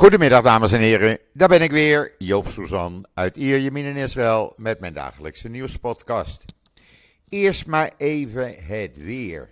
Goedemiddag 0.00 0.42
dames 0.42 0.72
en 0.72 0.80
heren, 0.80 1.18
daar 1.32 1.48
ben 1.48 1.60
ik 1.60 1.70
weer, 1.70 2.14
Joop 2.18 2.48
Suzan 2.48 3.06
uit 3.14 3.36
Ierjemien 3.36 3.84
in 3.84 3.96
Israël 3.96 4.52
met 4.56 4.80
mijn 4.80 4.94
dagelijkse 4.94 5.48
nieuwspodcast. 5.48 6.44
Eerst 7.28 7.66
maar 7.66 7.92
even 7.96 8.54
het 8.56 8.96
weer. 8.96 9.48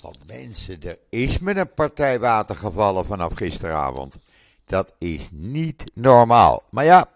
Want 0.00 0.18
mensen, 0.26 0.82
er 0.82 0.98
is 1.08 1.38
met 1.38 1.56
een 1.56 1.74
partij 1.74 2.18
water 2.18 2.56
gevallen 2.56 3.06
vanaf 3.06 3.34
gisteravond. 3.34 4.18
Dat 4.66 4.94
is 4.98 5.28
niet 5.32 5.84
normaal. 5.94 6.62
Maar 6.70 6.84
ja, 6.84 7.06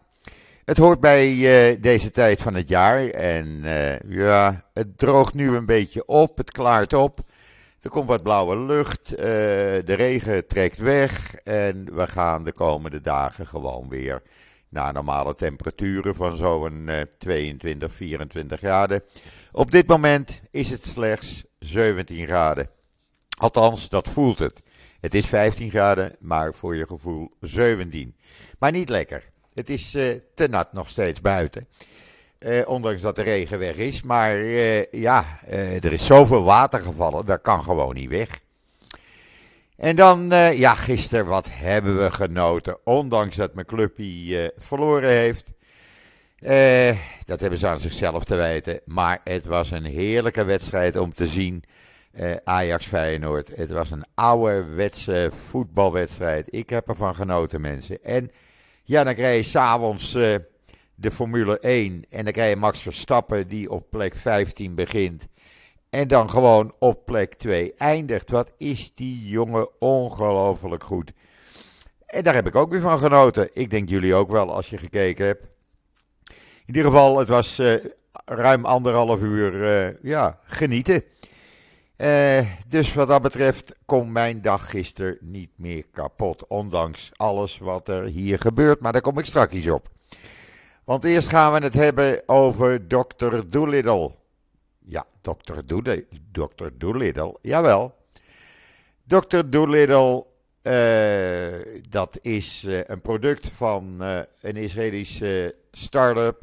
het 0.65 0.77
hoort 0.77 1.01
bij 1.01 1.29
uh, 1.29 1.81
deze 1.81 2.11
tijd 2.11 2.41
van 2.41 2.55
het 2.55 2.69
jaar 2.69 3.07
en 3.09 3.47
uh, 3.65 3.99
ja, 4.01 4.65
het 4.73 4.99
droogt 4.99 5.35
nu 5.35 5.57
een 5.57 5.67
beetje 5.67 6.07
op, 6.07 6.37
het 6.37 6.51
klaart 6.51 6.93
op. 6.93 7.21
Er 7.85 7.91
komt 7.91 8.09
wat 8.09 8.23
blauwe 8.23 8.59
lucht, 8.59 9.13
uh, 9.13 9.19
de 9.19 9.95
regen 9.95 10.47
trekt 10.47 10.79
weg 10.79 11.35
en 11.35 11.95
we 11.95 12.07
gaan 12.07 12.45
de 12.45 12.53
komende 12.53 13.01
dagen 13.01 13.47
gewoon 13.47 13.89
weer 13.89 14.23
naar 14.69 14.93
normale 14.93 15.35
temperaturen 15.35 16.15
van 16.15 16.37
zo'n 16.37 16.87
uh, 16.89 17.01
22, 17.19 17.93
24 17.93 18.59
graden. 18.59 19.03
Op 19.53 19.71
dit 19.71 19.87
moment 19.87 20.41
is 20.51 20.71
het 20.71 20.87
slechts 20.87 21.45
17 21.59 22.27
graden. 22.27 22.71
Althans, 23.39 23.89
dat 23.89 24.09
voelt 24.09 24.39
het. 24.39 24.63
Het 25.01 25.15
is 25.15 25.27
15 25.27 25.71
graden, 25.71 26.17
maar 26.21 26.55
voor 26.55 26.77
je 26.77 26.87
gevoel 26.87 27.31
17. 27.41 28.17
Maar 28.59 28.73
niet 28.73 28.89
lekker. 28.89 29.25
Het 29.55 29.71
is 29.71 29.95
uh, 29.95 30.15
te 30.35 30.49
nat 30.49 30.73
nog 30.73 30.91
steeds 30.91 31.21
buiten. 31.21 31.69
Uh, 32.45 32.69
ondanks 32.69 33.03
dat 33.03 33.17
de 33.17 33.23
regen 33.23 33.59
weg 33.59 33.77
is. 33.77 34.03
Maar 34.03 34.39
uh, 34.39 34.85
ja, 34.85 35.25
uh, 35.51 35.85
er 35.85 35.93
is 35.93 36.07
zoveel 36.07 36.43
water 36.43 36.81
gevallen, 36.81 37.27
dat 37.27 37.41
kan 37.43 37.63
gewoon 37.63 37.95
niet 37.95 38.09
weg. 38.09 38.41
En 39.77 39.97
dan, 39.97 40.29
ja, 40.55 40.75
gisteren, 40.75 41.27
wat 41.27 41.47
hebben 41.51 42.03
we 42.03 42.11
genoten. 42.11 42.77
Ondanks 42.85 43.37
dat 43.37 43.55
mijn 43.55 43.67
clubje 43.67 44.53
verloren 44.57 45.11
heeft. 45.11 45.53
dat 47.25 47.41
hebben 47.41 47.59
ze 47.59 47.69
aan 47.69 47.81
zichzelf 47.81 48.25
te 48.25 48.35
wijten. 48.35 48.81
Maar 48.85 49.21
het 49.25 49.45
was 49.45 49.71
een 49.71 49.85
heerlijke 49.85 50.45
wedstrijd 50.45 50.97
om 50.97 51.13
te 51.13 51.27
zien. 51.27 51.65
Ajax 52.45 52.87
Feyenoord. 52.87 53.57
Het 53.57 53.71
was 53.71 53.91
een 53.91 54.05
ouderwetse 54.15 55.31
voetbalwedstrijd. 55.49 56.47
Ik 56.51 56.71
heb 56.71 56.89
ervan 56.89 57.15
genoten, 57.15 57.61
mensen. 57.61 58.05
En 58.05 58.31
ja, 58.83 59.05
dan 59.05 59.15
krijg 59.15 59.37
je 59.37 59.43
s'avonds 59.43 60.17
de 60.95 61.11
Formule 61.11 61.59
1. 61.59 62.05
En 62.11 62.25
dan 62.25 62.33
krijg 62.33 62.51
je 62.51 62.57
Max 62.57 62.83
Verstappen 62.83 63.49
die 63.49 63.71
op 63.71 63.91
plek 63.91 64.17
15 64.17 64.75
begint. 64.75 65.27
En 65.91 66.09
dan 66.09 66.31
gewoon 66.31 66.75
op 66.79 67.05
plek 67.05 67.35
2 67.35 67.75
eindigt. 67.75 68.31
Wat 68.31 68.53
is 68.59 68.95
die 68.95 69.29
jongen 69.29 69.69
ongelooflijk 69.81 70.85
goed. 70.85 71.13
En 72.07 72.23
daar 72.23 72.35
heb 72.35 72.47
ik 72.47 72.57
ook 72.57 72.71
weer 72.71 72.81
van 72.81 72.99
genoten. 72.99 73.51
Ik 73.53 73.71
denk 73.71 73.89
jullie 73.89 74.15
ook 74.15 74.31
wel 74.31 74.55
als 74.55 74.71
je 74.71 74.77
gekeken 74.77 75.27
hebt. 75.27 75.43
In 76.67 76.75
ieder 76.75 76.85
geval, 76.85 77.19
het 77.19 77.29
was 77.29 77.59
uh, 77.59 77.75
ruim 78.25 78.65
anderhalf 78.65 79.21
uur 79.21 79.55
uh, 79.55 79.95
ja, 80.03 80.39
genieten. 80.45 81.05
Uh, 81.97 82.41
dus 82.69 82.95
wat 82.95 83.09
dat 83.09 83.23
betreft 83.23 83.75
komt 83.85 84.11
mijn 84.11 84.43
dag 84.43 84.71
gisteren 84.71 85.19
niet 85.21 85.51
meer 85.57 85.85
kapot. 85.91 86.47
Ondanks 86.47 87.11
alles 87.17 87.59
wat 87.59 87.89
er 87.89 88.05
hier 88.05 88.39
gebeurt. 88.39 88.81
Maar 88.81 88.93
daar 88.93 89.01
kom 89.01 89.19
ik 89.19 89.25
straks 89.25 89.69
op. 89.69 89.94
Want 90.85 91.05
eerst 91.05 91.29
gaan 91.29 91.53
we 91.53 91.59
het 91.59 91.75
hebben 91.75 92.23
over 92.27 92.87
Dr. 92.87 93.41
Doolittle. 93.49 94.15
Ja, 94.79 95.07
Dr. 95.21 95.61
Doolittle. 95.65 96.07
Dr. 96.33 96.69
Doolittle, 96.79 97.39
jawel. 97.43 97.95
Dr. 99.07 99.49
Doolittle, 99.49 100.27
uh, 100.63 101.81
dat 101.89 102.19
is 102.23 102.65
uh, 102.65 102.81
een 102.85 103.01
product 103.01 103.47
van 103.49 103.97
uh, 104.01 104.21
een 104.41 104.57
Israëlische 104.57 105.55
start-up, 105.71 106.43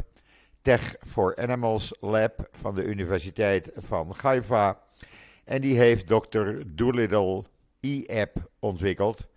Tech 0.62 0.96
for 1.08 1.36
Animals 1.36 1.96
Lab 2.00 2.48
van 2.52 2.76
de 2.76 2.84
Universiteit 2.84 3.72
van 3.76 4.14
Haifa. 4.22 4.80
En 5.44 5.62
die 5.62 5.78
heeft 5.78 6.08
Dr. 6.08 6.52
Doolittle 6.66 7.44
e-app 7.80 8.50
ontwikkeld 8.60 9.28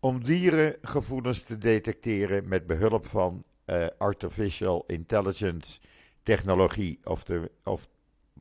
om 0.00 0.24
dierengevoelens 0.24 1.42
te 1.42 1.58
detecteren 1.58 2.48
met 2.48 2.66
behulp 2.66 3.06
van 3.06 3.44
uh, 3.66 3.86
artificial 3.98 4.84
intelligence 4.86 5.78
technologie, 6.22 6.98
of, 7.04 7.22
de, 7.24 7.50
of 7.64 7.86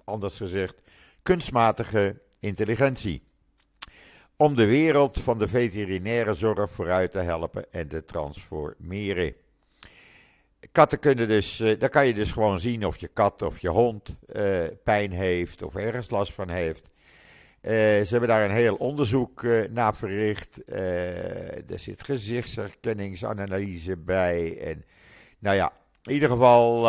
anders 0.04 0.38
gezegd, 0.38 0.82
kunstmatige 1.22 2.22
intelligentie. 2.40 3.24
Om 4.36 4.56
de 4.56 4.66
wereld 4.66 5.22
van 5.22 5.38
de 5.38 5.48
veterinaire 5.48 6.34
zorg 6.34 6.72
vooruit 6.72 7.12
te 7.12 7.20
helpen 7.20 7.66
en 7.72 7.88
te 7.88 8.04
transformeren. 8.04 9.34
Katten 10.72 11.00
kunnen 11.00 11.28
dus, 11.28 11.60
uh, 11.60 11.80
dan 11.80 11.90
kan 11.90 12.08
je 12.08 12.14
dus 12.14 12.32
gewoon 12.32 12.60
zien 12.60 12.86
of 12.86 13.00
je 13.00 13.08
kat 13.08 13.42
of 13.42 13.60
je 13.60 13.70
hond 13.70 14.18
uh, 14.36 14.64
pijn 14.84 15.12
heeft 15.12 15.62
of 15.62 15.76
ergens 15.76 16.10
last 16.10 16.34
van 16.34 16.50
heeft. 16.50 16.92
Ze 17.62 18.08
hebben 18.10 18.30
daar 18.30 18.44
een 18.44 18.56
heel 18.56 18.76
onderzoek 18.76 19.44
naar 19.70 19.96
verricht. 19.96 20.62
Er 20.70 21.80
zit 21.80 22.04
gezichtsherkenningsanalyse 22.04 23.98
bij. 23.98 24.58
En 24.60 24.84
nou 25.44 25.56
ja, 25.56 25.72
in 26.04 26.14
ieder 26.14 26.30
geval, 26.30 26.88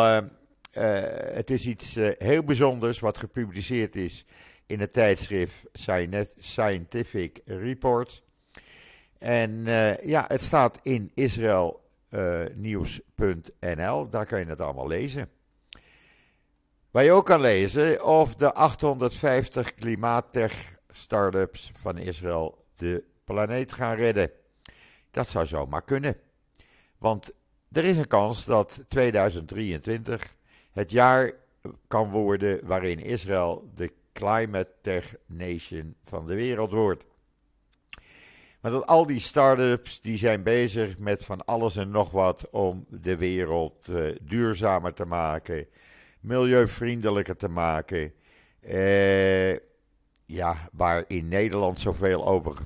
het 1.33 1.49
is 1.49 1.65
iets 1.65 1.95
heel 2.17 2.43
bijzonders 2.43 2.99
wat 2.99 3.17
gepubliceerd 3.17 3.95
is 3.95 4.25
in 4.65 4.79
het 4.79 4.93
tijdschrift 4.93 5.65
Scientific 6.37 7.41
Reports. 7.45 8.23
En 9.17 9.63
ja, 10.03 10.25
het 10.27 10.41
staat 10.41 10.79
in 10.83 11.11
israelnieuws.nl, 11.13 14.07
daar 14.07 14.25
kan 14.25 14.39
je 14.39 14.45
het 14.45 14.61
allemaal 14.61 14.87
lezen. 14.87 15.29
Waar 16.91 17.03
je 17.03 17.11
ook 17.11 17.25
kan 17.25 17.41
lezen 17.41 18.05
of 18.05 18.35
de 18.35 18.53
850 18.53 19.73
klimaattech-startups 19.73 21.71
van 21.73 21.97
Israël 21.97 22.65
de 22.75 23.03
planeet 23.23 23.73
gaan 23.73 23.95
redden. 23.95 24.31
Dat 25.11 25.29
zou 25.29 25.45
zomaar 25.45 25.83
kunnen. 25.83 26.17
Want 26.97 27.31
er 27.75 27.85
is 27.85 27.97
een 27.97 28.07
kans 28.07 28.45
dat 28.45 28.83
2023 28.87 30.33
het 30.71 30.91
jaar 30.91 31.31
kan 31.87 32.09
worden 32.09 32.59
waarin 32.63 32.99
Israël 32.99 33.69
de 33.75 33.91
Climate 34.13 34.71
Tech 34.81 35.15
Nation 35.25 35.95
van 36.03 36.25
de 36.25 36.35
wereld 36.35 36.71
wordt. 36.71 37.03
Maar 38.61 38.71
dat 38.71 38.85
al 38.85 39.05
die 39.05 39.19
start-ups 39.19 40.01
die 40.01 40.17
zijn 40.17 40.43
bezig 40.43 40.97
met 40.97 41.25
van 41.25 41.45
alles 41.45 41.75
en 41.75 41.89
nog 41.89 42.11
wat 42.11 42.49
om 42.49 42.85
de 42.89 43.17
wereld 43.17 43.87
uh, 43.89 44.15
duurzamer 44.21 44.93
te 44.93 45.05
maken 45.05 45.67
milieuvriendelijker 46.25 47.35
te 47.35 47.47
maken. 47.47 48.13
Eh, 48.61 49.55
ja, 50.25 50.69
waar 50.71 51.03
in 51.07 51.27
Nederland 51.27 51.79
zoveel 51.79 52.25
over, 52.27 52.57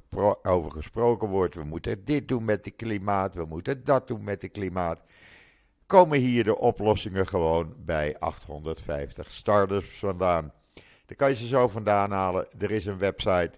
over 0.43 0.71
gesproken 0.71 1.27
wordt. 1.27 1.55
We 1.55 1.63
moeten 1.63 2.05
dit 2.05 2.27
doen 2.27 2.45
met 2.45 2.65
het 2.65 2.75
klimaat, 2.75 3.35
we 3.35 3.45
moeten 3.45 3.83
dat 3.83 4.07
doen 4.07 4.23
met 4.23 4.41
het 4.41 4.51
klimaat. 4.51 5.03
Komen 5.85 6.19
hier 6.19 6.43
de 6.43 6.57
oplossingen 6.57 7.27
gewoon 7.27 7.75
bij 7.77 8.19
850 8.19 9.31
startups 9.31 9.99
vandaan. 9.99 10.53
Daar 11.05 11.17
kan 11.17 11.29
je 11.29 11.35
ze 11.35 11.47
zo 11.47 11.67
vandaan 11.67 12.11
halen. 12.11 12.47
Er 12.59 12.71
is 12.71 12.85
een 12.85 12.97
website. 12.97 13.51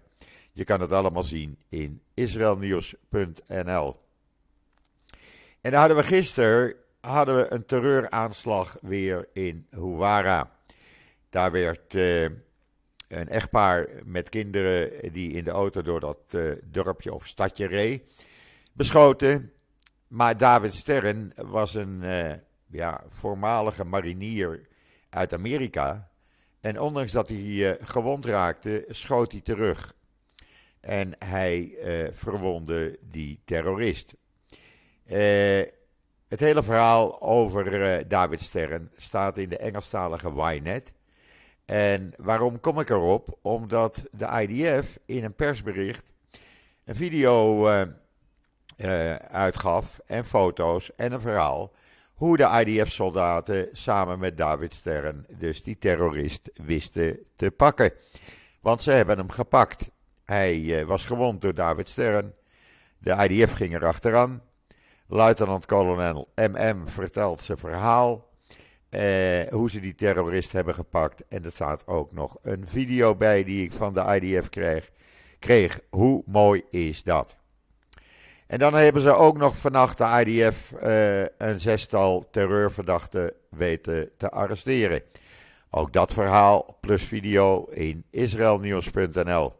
Je 0.52 0.64
kan 0.64 0.82
het 0.82 0.92
allemaal 0.92 1.24
zien 1.24 1.58
in 1.70 2.02
israelnieuws.nl. 2.14 4.00
En 5.62 5.72
dan 5.72 5.80
hadden 5.80 5.98
we 5.98 6.04
gisteren 6.04 6.76
hadden 7.02 7.36
we 7.36 7.54
een 7.54 7.66
terreuraanslag 7.66 8.78
weer 8.82 9.28
in 9.34 9.68
Huwara. 9.70 10.52
Daar 11.30 11.52
werd 11.52 11.96
uh, 11.96 12.30
een 13.12 13.30
echtpaar 13.30 13.88
met 14.04 14.30
kinderen 14.30 15.12
die 15.12 15.32
in 15.32 15.44
de 15.44 15.52
auto 15.52 15.82
door 15.82 16.00
dat 16.00 16.32
uh, 16.36 16.52
dorpje 16.64 17.14
of 17.14 17.28
stadje 17.28 17.68
reed, 17.68 18.04
beschoten. 18.74 19.52
Maar 20.08 20.38
David 20.38 20.74
Stern 20.74 21.34
was 21.36 21.74
een 21.74 22.00
uh, 22.04 22.32
ja, 22.68 23.04
voormalige 23.08 23.84
marinier 23.84 24.68
uit 25.10 25.34
Amerika. 25.34 26.10
En 26.62 26.80
ondanks 26.80 27.12
dat 27.12 27.30
hij 27.30 27.78
gewond 27.82 28.26
raakte, 28.26 28.86
schoot 28.90 29.32
hij 29.32 29.42
terug. 29.42 29.96
En 30.80 31.12
hij 31.20 31.78
verwonde 32.12 32.98
die 33.02 33.40
terrorist. 33.44 34.16
Het 36.28 36.40
hele 36.40 36.64
verhaal 36.64 37.22
over 37.22 38.08
David 38.08 38.42
Stern 38.42 38.90
staat 38.96 39.38
in 39.38 39.50
de 39.50 39.58
Engelstalige 39.58 40.32
Ynet. 40.36 40.94
En 41.72 42.14
waarom 42.18 42.60
kom 42.60 42.80
ik 42.80 42.90
erop? 42.90 43.38
Omdat 43.42 44.04
de 44.12 44.46
IDF 44.48 44.98
in 45.06 45.24
een 45.24 45.36
persbericht 45.36 46.14
een 46.86 46.96
video 46.96 47.68
uh, 47.70 47.82
uh, 48.78 49.16
uitgaf 49.16 50.00
en 50.06 50.26
foto's 50.26 50.92
en 50.96 51.12
een 51.12 51.22
verhaal 51.22 51.74
hoe 52.14 52.38
de 52.38 52.64
IDF-soldaten 52.66 53.68
samen 53.72 54.20
met 54.20 54.38
David 54.38 54.74
Stern, 54.74 55.26
dus 55.30 55.64
die 55.64 55.78
terrorist, 55.78 56.52
wisten 56.54 57.20
te 57.36 57.52
pakken. 57.52 57.94
Want 58.62 58.82
ze 58.82 58.92
hebben 58.92 59.18
hem 59.18 59.30
gepakt. 59.30 59.90
Hij 60.24 60.86
was 60.86 61.06
gewond 61.06 61.42
door 61.42 61.54
David 61.54 61.90
Stern. 61.90 62.34
De 62.98 63.28
IDF 63.30 63.54
ging 63.54 63.76
erachteraan. 63.76 64.42
Luitenant-kolonel 65.08 66.32
MM 66.36 66.88
vertelt 66.88 67.42
zijn 67.42 67.58
verhaal. 67.58 68.31
Eh, 68.92 69.48
hoe 69.50 69.70
ze 69.70 69.80
die 69.80 69.96
terrorist 69.96 70.52
hebben 70.52 70.74
gepakt. 70.74 71.28
En 71.28 71.44
er 71.46 71.52
staat 71.52 71.88
ook 71.88 72.12
nog 72.12 72.38
een 72.42 72.68
video 72.68 73.16
bij 73.16 73.44
die 73.44 73.64
ik 73.64 73.74
van 73.74 73.94
de 73.94 74.20
IDF 74.20 74.50
kreeg. 74.50 74.92
kreeg. 75.40 75.80
Hoe 75.90 76.24
mooi 76.26 76.64
is 76.70 77.04
dat? 77.04 77.36
En 78.48 78.60
dan 78.60 78.74
hebben 78.74 79.02
ze 79.02 79.14
ook 79.14 79.38
nog 79.38 79.58
vannacht 79.58 79.98
de 79.98 80.24
IDF 80.26 80.74
uh, 80.84 81.22
een 81.38 81.60
zestal 81.60 82.30
terreurverdachten 82.30 83.34
weten 83.50 84.10
te 84.18 84.30
arresteren. 84.30 85.02
Ook 85.70 85.94
dat 85.94 86.14
verhaal 86.14 86.78
plus 86.82 87.04
video 87.04 87.66
in 87.66 88.06
israelnieuws.nl. 88.10 89.54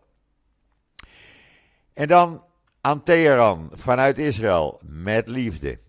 En 1.94 2.08
dan 2.08 2.44
aan 2.82 3.04
Teheran 3.04 3.70
vanuit 3.74 4.18
Israël 4.18 4.80
met 4.86 5.28
liefde. 5.28 5.80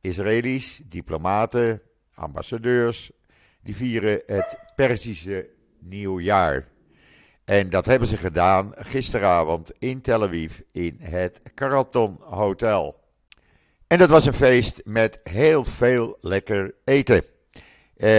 Israëli's, 0.00 0.82
diplomaten, 0.84 1.82
ambassadeurs, 2.16 3.10
die 3.62 3.76
vieren 3.76 4.22
het 4.26 4.58
Perzische 4.74 5.48
nieuwjaar. 5.78 6.68
En 7.44 7.70
dat 7.70 7.86
hebben 7.86 8.08
ze 8.08 8.16
gedaan 8.16 8.72
gisteravond 8.76 9.72
in 9.78 10.00
Tel 10.00 10.22
Aviv 10.22 10.60
in 10.72 10.96
het 11.00 11.40
Carlton 11.54 12.16
Hotel. 12.20 13.04
En 13.86 13.98
dat 13.98 14.08
was 14.08 14.26
een 14.26 14.32
feest 14.34 14.80
met 14.84 15.20
heel 15.22 15.64
veel 15.64 16.16
lekker 16.20 16.74
eten. 16.84 17.22
Uh, 17.96 18.10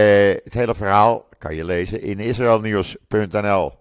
het 0.44 0.54
hele 0.54 0.76
verhaal 0.76 1.30
kan 1.38 1.56
je 1.56 1.66
lezen 1.66 2.02
in 2.02 2.20
israelnieuws.nl. 2.20 3.72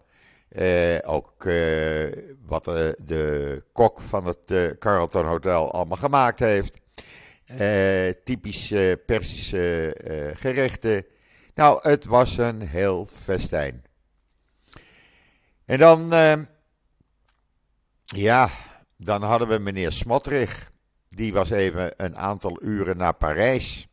Eh, 0.49 0.99
ook 1.05 1.45
uh, 1.45 2.13
wat 2.47 2.65
de 2.65 3.63
kok 3.73 4.01
van 4.01 4.27
het 4.27 4.77
Carlton 4.79 5.25
Hotel 5.25 5.73
allemaal 5.73 5.97
gemaakt 5.97 6.39
heeft. 6.39 6.81
Typisch 8.25 8.72
Persische 9.06 9.96
gerechten. 10.37 11.06
Nou, 11.54 11.88
het 11.88 12.04
was 12.04 12.38
een 12.38 12.60
heel 12.60 13.04
festijn. 13.04 13.84
En 15.64 15.78
dan, 15.78 16.10
ja, 18.04 18.50
dan 18.96 19.22
hadden 19.22 19.48
we 19.48 19.58
meneer 19.58 19.93
Smotrich. 19.93 20.70
Die 21.10 21.32
was 21.32 21.50
even 21.50 21.93
een 21.96 22.16
aantal 22.16 22.62
uren 22.62 22.96
naar 22.96 23.14
Parijs. 23.14 23.87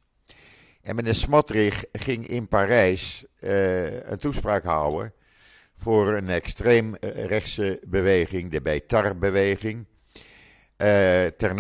En 0.82 0.96
meneer 0.96 1.16
Smotrich 1.16 1.84
ging 1.92 2.28
in 2.28 2.48
Parijs 2.48 3.26
uh, 3.40 4.10
een 4.10 4.18
toespraak 4.18 4.64
houden 4.64 5.14
voor 5.74 6.14
een 6.14 6.30
extreemrechtse 6.30 7.80
beweging, 7.88 8.52
de 8.52 8.62
Beitar-beweging. 8.62 9.86
Uh, 10.84 11.30
ter, 11.38 11.56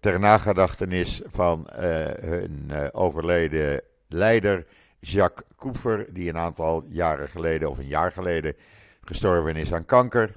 ter, 0.00 0.20
nagedachtenis 0.20 1.20
van 1.26 1.68
uh, 1.72 2.06
hun 2.20 2.70
overleden 2.92 3.82
leider 4.08 4.66
Jacques 5.00 5.46
Koefer, 5.56 6.06
die 6.12 6.28
een 6.28 6.38
aantal 6.38 6.84
jaren 6.88 7.28
geleden 7.28 7.70
of 7.70 7.78
een 7.78 7.86
jaar 7.86 8.12
geleden 8.12 8.54
gestorven 9.00 9.56
is 9.56 9.72
aan 9.72 9.84
kanker. 9.84 10.36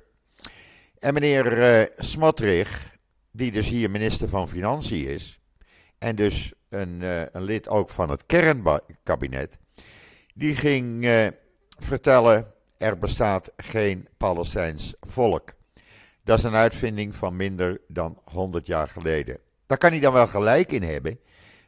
En 1.00 1.14
meneer 1.14 1.90
Smotrich, 1.98 2.96
die 3.32 3.52
dus 3.52 3.70
hier 3.70 3.90
minister 3.90 4.30
van 4.30 4.50
Financiën 4.50 5.08
is, 5.08 5.40
en 5.98 6.16
dus 6.16 6.54
een, 6.70 7.02
een 7.32 7.44
lid 7.44 7.68
ook 7.70 7.90
van 7.90 8.10
het 8.10 8.26
kernkabinet, 8.26 9.58
die 10.34 10.56
ging 10.56 11.08
vertellen: 11.78 12.54
er 12.78 12.98
bestaat 12.98 13.54
geen 13.58 14.08
Palestijns 14.18 14.94
volk. 15.00 15.60
Dat 16.24 16.38
is 16.38 16.44
een 16.44 16.56
uitvinding 16.56 17.16
van 17.16 17.36
minder 17.36 17.82
dan 17.88 18.22
100 18.24 18.68
jaar 18.68 18.88
geleden. 18.88 19.40
Daar 19.66 19.78
kan 19.78 19.92
hij 19.92 20.00
dan 20.00 20.14
wel 20.14 20.28
gelijk 20.28 20.72
in 20.72 20.84
hebben, 20.84 21.20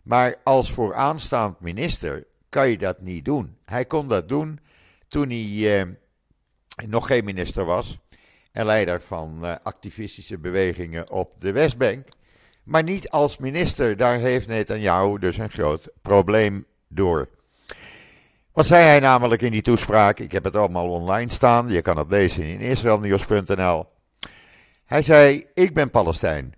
maar 0.03 0.35
als 0.44 0.71
vooraanstaand 0.71 1.59
minister 1.59 2.25
kan 2.50 2.69
je 2.69 2.77
dat 2.77 3.01
niet 3.01 3.25
doen. 3.25 3.57
Hij 3.65 3.85
kon 3.85 4.07
dat 4.07 4.27
doen 4.27 4.59
toen 5.07 5.29
hij 5.29 5.47
uh, 5.47 5.83
nog 6.88 7.07
geen 7.07 7.23
minister 7.23 7.65
was 7.65 7.97
en 8.51 8.65
leider 8.65 9.01
van 9.01 9.59
activistische 9.63 10.38
bewegingen 10.38 11.11
op 11.11 11.41
de 11.41 11.51
Westbank. 11.51 12.07
Maar 12.63 12.83
niet 12.83 13.09
als 13.09 13.38
minister. 13.38 13.97
Daar 13.97 14.17
heeft 14.17 14.47
Netanyahu 14.47 15.19
dus 15.19 15.38
een 15.38 15.49
groot 15.49 15.89
probleem 16.01 16.65
door. 16.88 17.29
Wat 18.51 18.65
zei 18.65 18.83
hij 18.83 18.99
namelijk 18.99 19.41
in 19.41 19.51
die 19.51 19.61
toespraak? 19.61 20.19
Ik 20.19 20.31
heb 20.31 20.44
het 20.44 20.56
allemaal 20.56 20.89
online 20.89 21.31
staan. 21.31 21.67
Je 21.67 21.81
kan 21.81 21.97
het 21.97 22.11
lezen 22.11 22.44
in 22.44 22.59
israelnieuws.nl. 22.59 23.85
Hij 24.85 25.01
zei: 25.01 25.45
Ik 25.53 25.74
ben 25.74 25.89
Palestijn. 25.89 26.53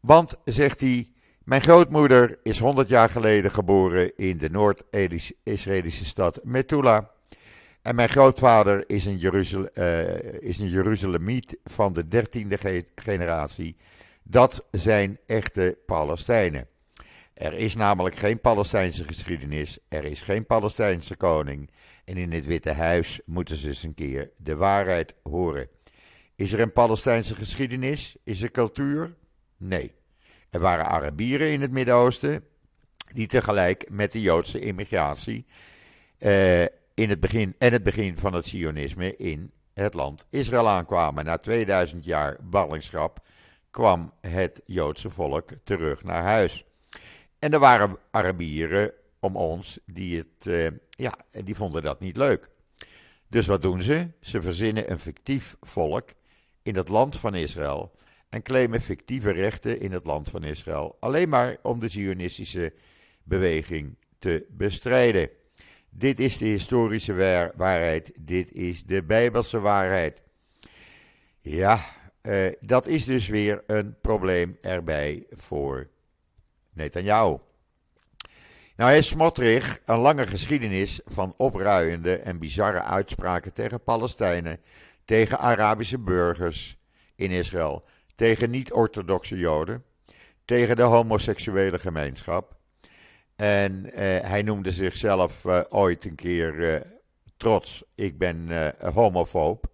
Want, 0.00 0.36
zegt 0.44 0.80
hij, 0.80 1.10
mijn 1.44 1.62
grootmoeder 1.62 2.38
is 2.42 2.58
100 2.58 2.88
jaar 2.88 3.08
geleden 3.08 3.50
geboren 3.50 4.16
in 4.16 4.38
de 4.38 4.50
Noord-Israëlische 4.50 6.04
stad 6.04 6.40
Metula. 6.42 7.10
En 7.82 7.94
mijn 7.94 8.08
grootvader 8.08 8.84
is 8.86 9.04
een, 9.04 9.16
Jeruzalem, 9.16 9.68
uh, 9.74 10.22
is 10.22 10.58
een 10.58 10.68
Jeruzalemiet 10.68 11.58
van 11.64 11.92
de 11.92 12.08
dertiende 12.08 12.84
generatie. 12.94 13.76
Dat 14.22 14.64
zijn 14.70 15.18
echte 15.26 15.78
Palestijnen. 15.86 16.68
Er 17.34 17.52
is 17.52 17.76
namelijk 17.76 18.16
geen 18.16 18.40
Palestijnse 18.40 19.04
geschiedenis, 19.04 19.78
er 19.88 20.04
is 20.04 20.20
geen 20.20 20.46
Palestijnse 20.46 21.16
koning. 21.16 21.70
En 22.04 22.16
in 22.16 22.32
het 22.32 22.46
Witte 22.46 22.72
Huis 22.72 23.20
moeten 23.24 23.56
ze 23.56 23.68
eens 23.68 23.82
een 23.82 23.94
keer 23.94 24.30
de 24.36 24.56
waarheid 24.56 25.14
horen. 25.22 25.68
Is 26.36 26.52
er 26.52 26.60
een 26.60 26.72
Palestijnse 26.72 27.34
geschiedenis? 27.34 28.16
Is 28.24 28.42
er 28.42 28.50
cultuur? 28.50 29.14
Nee. 29.56 29.94
Er 30.50 30.60
waren 30.60 30.86
Arabieren 30.86 31.50
in 31.50 31.60
het 31.60 31.70
Midden-Oosten 31.70 32.44
die 33.14 33.26
tegelijk 33.26 33.90
met 33.90 34.12
de 34.12 34.20
Joodse 34.20 34.60
immigratie 34.60 35.46
uh, 36.18 36.62
in 36.94 37.08
het 37.08 37.20
begin 37.20 37.54
en 37.58 37.72
het 37.72 37.82
begin 37.82 38.16
van 38.16 38.32
het 38.32 38.46
Sionisme 38.46 39.16
in 39.16 39.52
het 39.74 39.94
land 39.94 40.26
Israël 40.30 40.68
aankwamen. 40.68 41.24
Na 41.24 41.38
2000 41.38 42.04
jaar 42.04 42.36
ballingschap 42.42 43.26
kwam 43.70 44.12
het 44.20 44.62
Joodse 44.66 45.10
volk 45.10 45.50
terug 45.62 46.04
naar 46.04 46.22
huis. 46.22 46.64
En 47.38 47.52
er 47.52 47.58
waren 47.58 47.98
Arabieren 48.10 48.92
om 49.20 49.36
ons 49.36 49.78
die 49.86 50.16
het, 50.16 50.46
uh, 50.46 50.68
ja, 50.90 51.14
die 51.30 51.54
vonden 51.54 51.82
dat 51.82 52.00
niet 52.00 52.16
leuk. 52.16 52.50
Dus 53.28 53.46
wat 53.46 53.62
doen 53.62 53.82
ze? 53.82 54.10
Ze 54.20 54.42
verzinnen 54.42 54.90
een 54.90 54.98
fictief 54.98 55.56
volk 55.60 56.10
in 56.66 56.76
het 56.76 56.88
land 56.88 57.18
van 57.18 57.34
Israël 57.34 57.92
en 58.28 58.42
claimen 58.42 58.80
fictieve 58.80 59.30
rechten 59.30 59.80
in 59.80 59.92
het 59.92 60.06
land 60.06 60.28
van 60.28 60.44
Israël, 60.44 60.96
alleen 61.00 61.28
maar 61.28 61.56
om 61.62 61.80
de 61.80 61.88
Zionistische 61.88 62.72
beweging 63.22 63.96
te 64.18 64.46
bestrijden. 64.50 65.28
Dit 65.90 66.18
is 66.18 66.38
de 66.38 66.44
historische 66.44 67.14
waarheid, 67.56 68.12
dit 68.18 68.52
is 68.52 68.84
de 68.84 69.02
Bijbelse 69.02 69.60
waarheid. 69.60 70.22
Ja, 71.40 71.80
uh, 72.22 72.48
dat 72.60 72.86
is 72.86 73.04
dus 73.04 73.28
weer 73.28 73.62
een 73.66 74.00
probleem 74.00 74.58
erbij 74.60 75.26
voor 75.30 75.88
Netanyahu. 76.72 77.36
Nou 78.76 78.90
heeft 78.90 79.06
Smotrich 79.06 79.80
een 79.84 79.98
lange 79.98 80.26
geschiedenis 80.26 81.00
van 81.04 81.34
opruiende 81.36 82.16
en 82.16 82.38
bizarre 82.38 82.82
uitspraken 82.82 83.52
tegen 83.52 83.82
Palestijnen, 83.82 84.60
tegen 85.06 85.38
Arabische 85.38 85.98
burgers 85.98 86.78
in 87.14 87.30
Israël, 87.30 87.84
tegen 88.14 88.50
niet-orthodoxe 88.50 89.38
Joden, 89.38 89.84
tegen 90.44 90.76
de 90.76 90.82
homoseksuele 90.82 91.78
gemeenschap. 91.78 92.54
En 93.36 93.86
uh, 93.86 93.92
hij 94.20 94.42
noemde 94.42 94.72
zichzelf 94.72 95.44
uh, 95.44 95.60
ooit 95.68 96.04
een 96.04 96.14
keer 96.14 96.82
trots, 97.36 97.84
ik 97.94 98.18
ben 98.18 98.48
homofoob. 98.94 99.66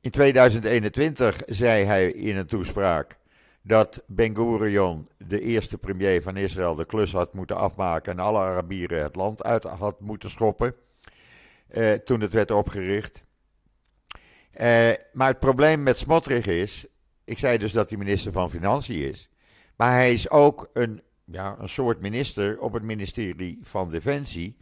In 0.00 0.10
2021 0.10 1.42
zei 1.46 1.84
hij 1.84 2.12
in 2.12 2.36
een 2.36 2.46
toespraak 2.46 3.18
dat 3.62 4.02
Ben 4.06 4.36
Gurion, 4.36 5.06
de 5.18 5.40
eerste 5.40 5.78
premier 5.78 6.22
van 6.22 6.36
Israël, 6.36 6.74
de 6.74 6.84
klus 6.84 7.12
had 7.12 7.34
moeten 7.34 7.56
afmaken 7.56 8.12
en 8.12 8.18
alle 8.18 8.38
Arabieren 8.38 9.02
het 9.02 9.16
land 9.16 9.42
uit 9.42 9.64
had 9.64 10.00
moeten 10.00 10.30
schoppen. 10.30 10.74
Eh, 11.68 11.92
toen 11.92 12.20
het 12.20 12.32
werd 12.32 12.50
opgericht. 12.50 13.24
Eh, 14.60 14.90
maar 15.12 15.28
het 15.28 15.38
probleem 15.38 15.82
met 15.82 15.98
Smotrich 15.98 16.46
is, 16.46 16.86
ik 17.24 17.38
zei 17.38 17.58
dus 17.58 17.72
dat 17.72 17.88
hij 17.88 17.98
minister 17.98 18.32
van 18.32 18.50
Financiën 18.50 19.08
is, 19.08 19.28
maar 19.76 19.92
hij 19.92 20.12
is 20.12 20.30
ook 20.30 20.70
een, 20.72 21.02
ja, 21.24 21.56
een 21.58 21.68
soort 21.68 22.00
minister 22.00 22.60
op 22.60 22.72
het 22.72 22.82
ministerie 22.82 23.58
van 23.62 23.90
Defensie, 23.90 24.56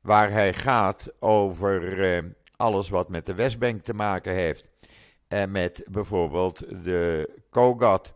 waar 0.00 0.30
hij 0.30 0.52
gaat 0.52 1.16
over 1.18 2.02
eh, 2.02 2.22
alles 2.56 2.88
wat 2.88 3.08
met 3.08 3.26
de 3.26 3.34
Westbank 3.34 3.84
te 3.84 3.94
maken 3.94 4.32
heeft. 4.32 4.70
En 5.28 5.50
met 5.50 5.84
bijvoorbeeld 5.90 6.58
de 6.84 7.30
COGAT, 7.50 8.14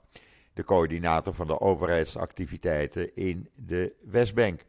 de 0.55 0.65
coördinator 0.65 1.35
van 1.35 1.47
de 1.47 1.61
overheidsactiviteiten 1.61 3.17
in 3.17 3.49
de 3.55 3.93
Westbank. 4.03 4.61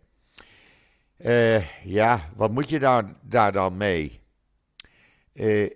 Uh, 1.18 1.84
ja, 1.84 2.30
wat 2.36 2.52
moet 2.52 2.70
je 2.70 2.80
daar, 2.80 3.16
daar 3.22 3.52
dan 3.52 3.78
mee? 3.78 4.22
Uh, 5.34 5.70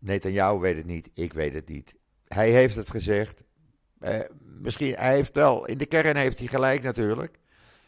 Netanyahu 0.00 0.58
weet 0.58 0.76
het 0.76 0.86
niet, 0.86 1.10
ik 1.14 1.32
weet 1.32 1.54
het 1.54 1.68
niet. 1.68 1.94
Hij 2.24 2.50
heeft 2.50 2.76
het 2.76 2.90
gezegd, 2.90 3.42
Eh, 4.00 4.18
misschien, 4.40 4.94
hij 4.94 5.14
heeft 5.14 5.34
wel, 5.34 5.66
in 5.66 5.78
de 5.78 5.86
kern 5.86 6.16
heeft 6.16 6.38
hij 6.38 6.48
gelijk 6.48 6.82
natuurlijk. 6.82 7.38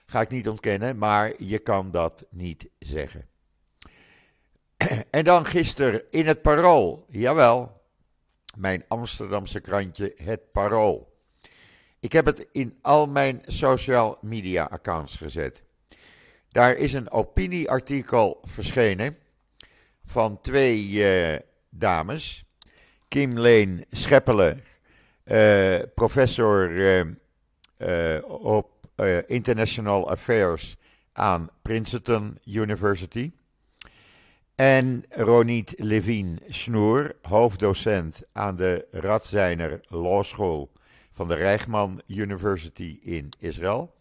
Ga 0.07 0.21
ik 0.21 0.31
niet 0.31 0.49
ontkennen, 0.49 0.99
maar 0.99 1.33
je 1.39 1.59
kan 1.59 1.91
dat 1.91 2.27
niet 2.31 2.69
zeggen. 2.79 3.29
En 5.11 5.25
dan 5.25 5.47
gisteren 5.47 6.03
in 6.11 6.27
het 6.27 6.43
Parool, 6.43 7.07
jawel, 7.09 7.83
mijn 8.57 8.85
Amsterdamse 8.89 9.61
krantje 9.61 10.13
Het 10.17 10.51
Parool. 10.53 11.13
Ik 12.01 12.13
heb 12.13 12.27
het 12.27 12.49
in 12.53 12.79
al 12.83 13.07
mijn 13.07 13.43
social 13.47 14.19
media 14.21 14.65
accounts 14.65 15.17
gezet. 15.17 15.63
Daar 16.49 16.77
is 16.77 16.93
een 16.93 17.11
opinieartikel 17.11 18.39
verschenen 18.43 19.17
van 20.05 20.41
twee 20.41 21.05
eh, 21.05 21.39
dames. 21.73 22.45
Kim 23.09 23.39
Leen 23.39 23.85
Scheppelen, 23.91 24.63
uh, 25.25 25.79
professor 25.95 26.71
uh, 27.79 28.19
op 28.29 28.71
International 29.27 30.11
Affairs 30.11 30.77
aan 31.13 31.51
Princeton 31.63 32.39
University. 32.45 33.33
En 34.55 35.05
Ronit 35.09 35.75
Levine 35.77 36.39
Snoer, 36.49 37.13
hoofddocent 37.23 38.23
aan 38.33 38.57
de 38.57 38.87
Radzijner 38.91 39.81
Law 39.89 40.25
School 40.25 40.73
van 41.13 41.29
de 41.29 41.35
Rijchman 41.35 42.03
University 42.07 42.99
in 43.03 43.29
Israël. 43.39 43.95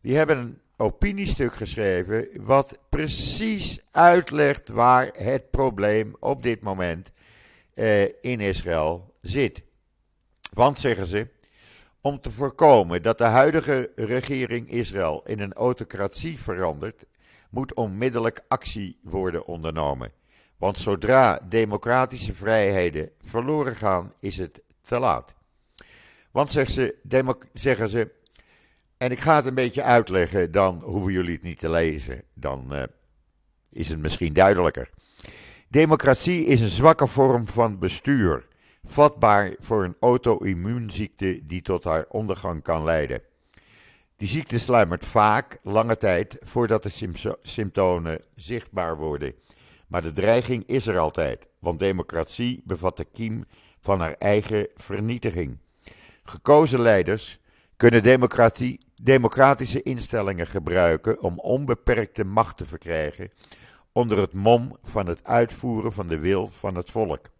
Die 0.00 0.16
hebben 0.16 0.60
opiniestuk 0.76 1.54
geschreven 1.54 2.28
wat 2.40 2.78
precies 2.88 3.80
uitlegt 3.90 4.68
waar 4.68 5.10
het 5.16 5.50
probleem 5.50 6.16
op 6.20 6.42
dit 6.42 6.62
moment 6.62 7.10
eh, 7.74 8.02
in 8.02 8.40
Israël 8.40 9.14
zit. 9.20 9.62
Want 10.52 10.78
zeggen 10.78 11.06
ze, 11.06 11.28
om 12.00 12.20
te 12.20 12.30
voorkomen 12.30 13.02
dat 13.02 13.18
de 13.18 13.24
huidige 13.24 13.92
regering 13.96 14.70
Israël 14.70 15.22
in 15.26 15.40
een 15.40 15.52
autocratie 15.52 16.38
verandert, 16.38 17.06
moet 17.50 17.74
onmiddellijk 17.74 18.44
actie 18.48 18.98
worden 19.02 19.46
ondernomen. 19.46 20.12
Want 20.56 20.78
zodra 20.78 21.40
democratische 21.48 22.34
vrijheden 22.34 23.10
verloren 23.20 23.76
gaan, 23.76 24.12
is 24.20 24.36
het 24.36 24.62
te 24.80 24.98
laat. 24.98 25.34
Want 26.30 26.50
ze, 26.50 26.94
zeggen 27.52 27.88
ze 27.88 28.10
en 29.04 29.10
ik 29.10 29.20
ga 29.20 29.36
het 29.36 29.46
een 29.46 29.54
beetje 29.54 29.82
uitleggen, 29.82 30.52
dan 30.52 30.82
hoeven 30.84 31.12
jullie 31.12 31.32
het 31.32 31.42
niet 31.42 31.58
te 31.58 31.70
lezen. 31.70 32.22
Dan 32.34 32.68
uh, 32.72 32.82
is 33.70 33.88
het 33.88 33.98
misschien 33.98 34.32
duidelijker. 34.32 34.90
Democratie 35.68 36.44
is 36.44 36.60
een 36.60 36.68
zwakke 36.68 37.06
vorm 37.06 37.48
van 37.48 37.78
bestuur, 37.78 38.48
vatbaar 38.84 39.54
voor 39.58 39.84
een 39.84 39.96
auto-immuunziekte 40.00 41.40
die 41.46 41.62
tot 41.62 41.84
haar 41.84 42.04
ondergang 42.08 42.62
kan 42.62 42.84
leiden. 42.84 43.22
Die 44.16 44.28
ziekte 44.28 44.58
sluimert 44.58 45.06
vaak 45.06 45.58
lange 45.62 45.96
tijd 45.96 46.36
voordat 46.40 46.82
de 46.82 47.12
symptomen 47.42 48.20
zichtbaar 48.34 48.96
worden. 48.96 49.34
Maar 49.88 50.02
de 50.02 50.12
dreiging 50.12 50.66
is 50.66 50.86
er 50.86 50.98
altijd, 50.98 51.46
want 51.58 51.78
democratie 51.78 52.62
bevat 52.64 52.96
de 52.96 53.04
kiem 53.04 53.44
van 53.80 54.00
haar 54.00 54.14
eigen 54.18 54.68
vernietiging. 54.76 55.58
Gekozen 56.22 56.80
leiders 56.80 57.42
kunnen 57.90 58.20
democratische 59.02 59.82
instellingen 59.82 60.46
gebruiken 60.46 61.20
om 61.20 61.38
onbeperkte 61.38 62.24
macht 62.24 62.56
te 62.56 62.66
verkrijgen 62.66 63.30
onder 63.92 64.18
het 64.18 64.32
mom 64.32 64.76
van 64.82 65.06
het 65.06 65.24
uitvoeren 65.24 65.92
van 65.92 66.06
de 66.06 66.18
wil 66.18 66.46
van 66.46 66.74
het 66.74 66.90
volk. 66.90 67.30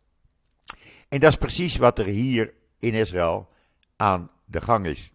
En 1.08 1.20
dat 1.20 1.30
is 1.30 1.38
precies 1.38 1.76
wat 1.76 1.98
er 1.98 2.04
hier 2.04 2.54
in 2.78 2.94
Israël 2.94 3.48
aan 3.96 4.30
de 4.44 4.60
gang 4.60 4.86
is. 4.86 5.12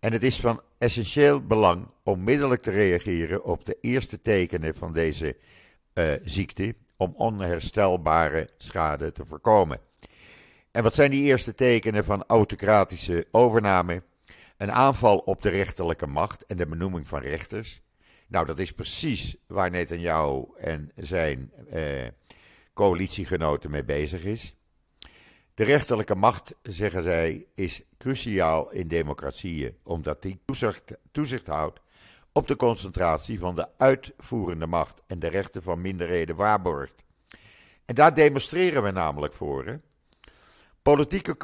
En 0.00 0.12
het 0.12 0.22
is 0.22 0.40
van 0.40 0.60
essentieel 0.78 1.46
belang 1.46 1.86
onmiddellijk 2.02 2.60
te 2.60 2.70
reageren 2.70 3.44
op 3.44 3.64
de 3.64 3.78
eerste 3.80 4.20
tekenen 4.20 4.74
van 4.74 4.92
deze 4.92 5.36
uh, 5.94 6.12
ziekte 6.24 6.74
om 6.96 7.14
onherstelbare 7.16 8.48
schade 8.56 9.12
te 9.12 9.26
voorkomen. 9.26 9.80
En 10.70 10.82
wat 10.82 10.94
zijn 10.94 11.10
die 11.10 11.24
eerste 11.24 11.54
tekenen 11.54 12.04
van 12.04 12.24
autocratische 12.26 13.26
overname? 13.30 14.02
Een 14.60 14.72
aanval 14.72 15.18
op 15.18 15.42
de 15.42 15.48
rechterlijke 15.48 16.06
macht 16.06 16.46
en 16.46 16.56
de 16.56 16.66
benoeming 16.66 17.08
van 17.08 17.20
rechters. 17.20 17.80
Nou, 18.26 18.46
dat 18.46 18.58
is 18.58 18.72
precies 18.72 19.36
waar 19.46 19.70
Netanyahu 19.70 20.44
en 20.56 20.92
zijn 20.96 21.52
eh, 21.70 22.08
coalitiegenoten 22.74 23.70
mee 23.70 23.84
bezig 23.84 24.24
is. 24.24 24.54
De 25.54 25.64
rechterlijke 25.64 26.14
macht, 26.14 26.54
zeggen 26.62 27.02
zij, 27.02 27.46
is 27.54 27.82
cruciaal 27.98 28.70
in 28.70 28.88
democratieën, 28.88 29.76
omdat 29.82 30.22
die 30.22 30.40
toezicht, 30.44 30.92
toezicht 31.12 31.46
houdt 31.46 31.80
op 32.32 32.46
de 32.46 32.56
concentratie 32.56 33.38
van 33.38 33.54
de 33.54 33.68
uitvoerende 33.78 34.66
macht 34.66 35.02
en 35.06 35.18
de 35.18 35.28
rechten 35.28 35.62
van 35.62 35.80
minderheden 35.80 36.36
waarborgt. 36.36 37.02
En 37.84 37.94
daar 37.94 38.14
demonstreren 38.14 38.82
we 38.82 38.90
namelijk 38.90 39.32
voor. 39.32 39.66
Hè? 39.66 39.76
Politieke 40.82 41.36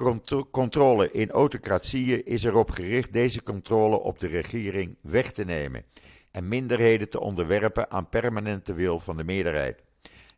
controle 0.50 1.10
in 1.10 1.30
autocratieën 1.30 2.24
is 2.24 2.44
erop 2.44 2.70
gericht 2.70 3.12
deze 3.12 3.42
controle 3.42 4.00
op 4.00 4.18
de 4.18 4.26
regering 4.26 4.96
weg 5.00 5.32
te 5.32 5.44
nemen 5.44 5.84
en 6.30 6.48
minderheden 6.48 7.08
te 7.08 7.20
onderwerpen 7.20 7.90
aan 7.90 8.08
permanente 8.08 8.74
wil 8.74 9.00
van 9.00 9.16
de 9.16 9.24
meerderheid. 9.24 9.82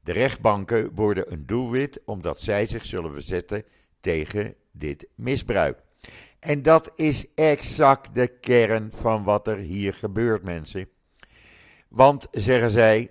De 0.02 0.12
rechtbanken 0.12 0.94
worden 0.94 1.32
een 1.32 1.46
doelwit 1.46 2.00
omdat 2.04 2.40
zij 2.40 2.66
zich 2.66 2.84
zullen 2.84 3.12
verzetten 3.12 3.64
tegen 4.00 4.54
dit 4.72 5.06
misbruik. 5.14 5.82
En 6.38 6.62
dat 6.62 6.92
is 6.96 7.26
exact 7.34 8.14
de 8.14 8.26
kern 8.26 8.90
van 8.94 9.24
wat 9.24 9.46
er 9.46 9.56
hier 9.56 9.94
gebeurt, 9.94 10.42
mensen. 10.42 10.88
Want, 11.88 12.26
zeggen 12.30 12.70
zij, 12.70 13.10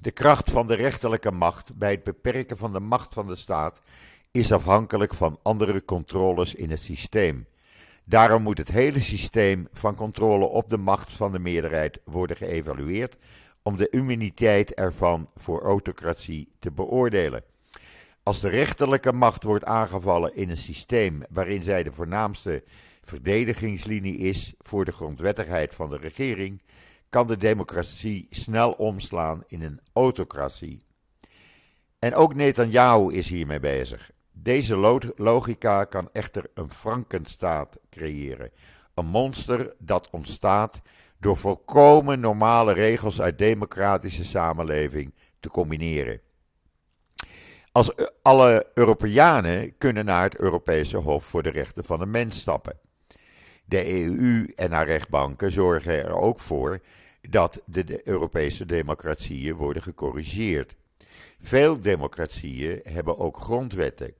de 0.00 0.10
kracht 0.10 0.50
van 0.50 0.66
de 0.66 0.74
rechterlijke 0.74 1.30
macht 1.30 1.76
bij 1.76 1.90
het 1.90 2.02
beperken 2.02 2.56
van 2.56 2.72
de 2.72 2.80
macht 2.80 3.14
van 3.14 3.26
de 3.26 3.36
staat 3.36 3.80
is 4.30 4.52
afhankelijk 4.52 5.14
van 5.14 5.38
andere 5.42 5.84
controles 5.84 6.54
in 6.54 6.70
het 6.70 6.80
systeem. 6.80 7.46
Daarom 8.04 8.42
moet 8.42 8.58
het 8.58 8.70
hele 8.70 9.00
systeem 9.00 9.68
van 9.72 9.94
controle 9.94 10.46
op 10.46 10.70
de 10.70 10.76
macht 10.76 11.12
van 11.12 11.32
de 11.32 11.38
meerderheid 11.38 12.00
worden 12.04 12.36
geëvalueerd 12.36 13.16
om 13.62 13.76
de 13.76 13.88
immuniteit 13.88 14.74
ervan 14.74 15.28
voor 15.34 15.62
autocratie 15.62 16.52
te 16.58 16.70
beoordelen. 16.70 17.44
Als 18.22 18.40
de 18.40 18.48
rechterlijke 18.48 19.12
macht 19.12 19.42
wordt 19.42 19.64
aangevallen 19.64 20.36
in 20.36 20.50
een 20.50 20.56
systeem 20.56 21.22
waarin 21.30 21.62
zij 21.62 21.82
de 21.82 21.92
voornaamste 21.92 22.64
verdedigingslinie 23.02 24.16
is 24.16 24.54
voor 24.58 24.84
de 24.84 24.92
grondwettigheid 24.92 25.74
van 25.74 25.90
de 25.90 25.96
regering, 25.96 26.62
kan 27.08 27.26
de 27.26 27.36
democratie 27.36 28.26
snel 28.30 28.72
omslaan 28.72 29.42
in 29.46 29.62
een 29.62 29.80
autocratie. 29.92 30.78
En 31.98 32.14
ook 32.14 32.34
Netanyahu 32.34 33.12
is 33.14 33.28
hiermee 33.28 33.60
bezig. 33.60 34.10
Deze 34.42 34.76
logica 35.16 35.84
kan 35.84 36.08
echter 36.12 36.50
een 36.54 36.72
Frankenstaat 36.72 37.78
creëren. 37.90 38.50
Een 38.94 39.06
monster 39.06 39.74
dat 39.78 40.10
ontstaat 40.10 40.80
door 41.20 41.36
volkomen 41.36 42.20
normale 42.20 42.72
regels 42.72 43.20
uit 43.20 43.38
democratische 43.38 44.24
samenleving 44.24 45.14
te 45.40 45.48
combineren. 45.48 46.20
Als 47.72 47.92
alle 48.22 48.66
Europeanen 48.74 49.78
kunnen 49.78 50.04
naar 50.04 50.22
het 50.22 50.36
Europese 50.36 50.96
Hof 50.96 51.24
voor 51.24 51.42
de 51.42 51.50
Rechten 51.50 51.84
van 51.84 51.98
de 51.98 52.06
Mens 52.06 52.40
stappen. 52.40 52.78
De 53.64 54.04
EU 54.04 54.52
en 54.54 54.72
haar 54.72 54.86
rechtbanken 54.86 55.52
zorgen 55.52 56.04
er 56.04 56.16
ook 56.16 56.40
voor 56.40 56.80
dat 57.20 57.62
de 57.64 58.08
Europese 58.08 58.66
democratieën 58.66 59.54
worden 59.54 59.82
gecorrigeerd. 59.82 60.76
Veel 61.40 61.80
democratieën 61.80 62.80
hebben 62.82 63.18
ook 63.18 63.36
grondwetten, 63.36 64.14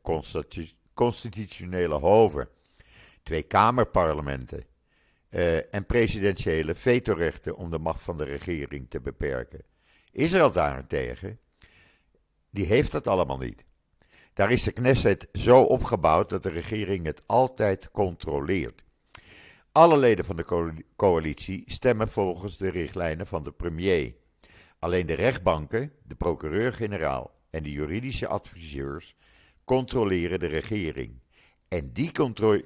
constitutionele 0.95 1.95
hoven, 1.95 2.49
twee 3.23 3.43
kamerparlementen 3.43 4.65
uh, 5.31 5.75
en 5.75 5.87
presidentiële 5.87 6.75
vetorechten 6.75 7.57
om 7.57 7.71
de 7.71 7.79
macht 7.79 8.03
van 8.03 8.17
de 8.17 8.25
regering 8.25 8.91
te 8.91 9.01
beperken. 9.01 9.63
Israël 10.13 10.53
daarentegen, 10.53 11.39
die 12.51 12.67
heeft 12.67 12.93
dat 12.93 13.07
allemaal 13.07 13.39
niet. 13.39 13.65
Daar 14.33 14.51
is 14.53 14.63
de 14.63 14.73
Knesset 14.73 15.29
zo 15.33 15.63
opgebouwd 15.63 16.29
dat 16.29 16.43
de 16.43 16.49
regering 16.49 17.07
het 17.07 17.23
altijd 17.27 17.91
controleert. 17.91 18.83
Alle 19.73 19.97
leden 19.97 20.25
van 20.25 20.37
de 20.37 20.85
coalitie 20.97 21.63
stemmen 21.67 22.09
volgens 22.09 22.57
de 22.57 22.69
richtlijnen 22.69 23.27
van 23.27 23.43
de 23.43 23.53
premier. 23.53 24.15
Alleen 24.79 25.07
de 25.07 25.15
rechtbanken, 25.15 25.93
de 26.03 26.15
procureur-generaal 26.15 27.31
en 27.51 27.63
de 27.63 27.71
juridische 27.71 28.27
adviseurs 28.27 29.15
controleren 29.65 30.41
de 30.41 30.47
regering. 30.47 31.21
En 31.69 31.93
die 31.93 32.13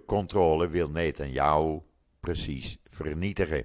controle 0.07 0.69
wil 0.69 0.91
Netanyahu 0.91 1.81
precies 2.21 2.79
vernietigen. 2.89 3.65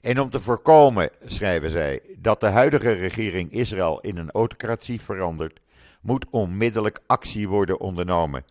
En 0.00 0.20
om 0.20 0.30
te 0.30 0.40
voorkomen, 0.40 1.10
schrijven 1.24 1.70
zij, 1.70 2.00
dat 2.18 2.40
de 2.40 2.46
huidige 2.46 2.92
regering 2.92 3.52
Israël 3.52 4.00
in 4.00 4.16
een 4.16 4.30
autocratie 4.30 5.00
verandert, 5.00 5.60
moet 6.00 6.30
onmiddellijk 6.30 7.00
actie 7.06 7.48
worden 7.48 7.80
ondernomen. 7.80 8.44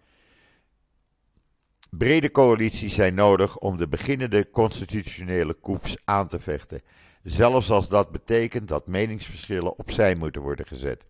brede 1.90 2.32
coalities 2.32 2.94
zijn 2.94 3.14
nodig 3.14 3.58
om 3.58 3.78
de 3.78 3.88
beginnende 3.88 4.50
constitutionele 4.50 5.58
coups 5.62 5.98
aan 6.06 6.28
te 6.28 6.40
vechten. 6.40 6.82
Zelfs 7.26 7.70
als 7.72 7.88
dat 7.88 8.12
betekent 8.12 8.68
dat 8.68 8.88
meningsverschillen 8.88 9.78
opzij 9.78 10.16
moeten 10.16 10.42
worden 10.42 10.66
gezet. 10.68 11.04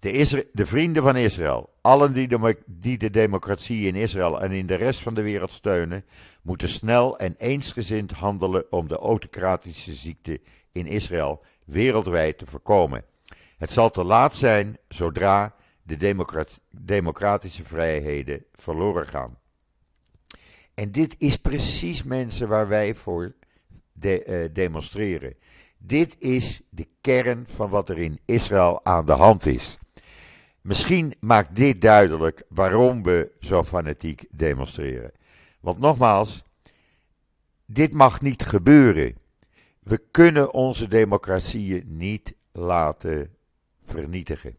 De, 0.00 0.48
de 0.52 0.66
vrienden 0.66 1.02
van 1.02 1.16
Israël, 1.16 1.70
allen 1.80 2.12
die 2.12 2.28
de, 2.28 2.58
die 2.66 2.98
de 2.98 3.10
democratie 3.10 3.86
in 3.86 3.94
Israël 3.94 4.40
en 4.40 4.52
in 4.52 4.66
de 4.66 4.74
rest 4.74 5.00
van 5.00 5.14
de 5.14 5.22
wereld 5.22 5.50
steunen, 5.50 6.04
moeten 6.42 6.68
snel 6.68 7.18
en 7.18 7.34
eensgezind 7.38 8.12
handelen 8.12 8.72
om 8.72 8.88
de 8.88 8.96
autocratische 8.96 9.94
ziekte 9.94 10.40
in 10.72 10.86
Israël 10.86 11.44
wereldwijd 11.66 12.38
te 12.38 12.46
voorkomen. 12.46 13.04
Het 13.58 13.70
zal 13.70 13.90
te 13.90 14.04
laat 14.04 14.36
zijn 14.36 14.78
zodra 14.88 15.54
de 15.82 16.14
democratische 16.70 17.64
vrijheden 17.64 18.44
verloren 18.54 19.06
gaan. 19.06 19.38
En 20.74 20.92
dit 20.92 21.14
is 21.18 21.36
precies 21.36 22.02
mensen 22.02 22.48
waar 22.48 22.68
wij 22.68 22.94
voor 22.94 23.34
de, 24.00 24.24
uh, 24.26 24.54
demonstreren. 24.54 25.34
Dit 25.78 26.16
is 26.18 26.60
de 26.70 26.86
kern 27.00 27.44
van 27.48 27.70
wat 27.70 27.88
er 27.88 27.98
in 27.98 28.20
Israël 28.24 28.84
aan 28.84 29.06
de 29.06 29.12
hand 29.12 29.46
is. 29.46 29.78
Misschien 30.60 31.14
maakt 31.20 31.56
dit 31.56 31.80
duidelijk 31.80 32.42
waarom 32.48 33.02
we 33.02 33.30
zo 33.40 33.64
fanatiek 33.64 34.24
demonstreren. 34.30 35.12
Want 35.60 35.78
nogmaals, 35.78 36.42
dit 37.66 37.92
mag 37.92 38.20
niet 38.20 38.42
gebeuren. 38.42 39.16
We 39.80 40.02
kunnen 40.10 40.52
onze 40.52 40.88
democratieën 40.88 41.84
niet 41.86 42.34
laten 42.52 43.34
vernietigen. 43.84 44.56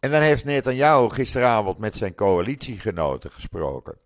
En 0.00 0.10
dan 0.10 0.20
heeft 0.20 0.44
Netanyahu 0.44 1.10
gisteravond 1.10 1.78
met 1.78 1.96
zijn 1.96 2.14
coalitiegenoten 2.14 3.30
gesproken. 3.30 3.98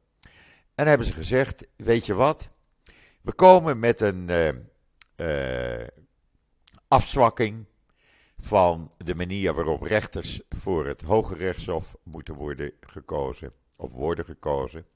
En 0.74 0.86
hebben 0.86 1.06
ze 1.06 1.12
gezegd: 1.12 1.66
Weet 1.76 2.06
je 2.06 2.14
wat? 2.14 2.50
We 3.24 3.32
komen 3.32 3.78
met 3.78 4.00
een 4.00 4.28
uh, 4.30 4.48
uh, 5.16 5.86
afzwakking 6.88 7.64
van 8.42 8.92
de 8.96 9.14
manier 9.14 9.54
waarop 9.54 9.82
rechters 9.82 10.40
voor 10.48 10.86
het 10.86 11.02
Hoge 11.02 11.34
Rechtshof 11.34 11.96
moeten 12.02 12.34
worden 12.34 12.72
gekozen 12.80 13.52
of 13.76 13.92
worden 13.92 14.24
gekozen. 14.24 14.86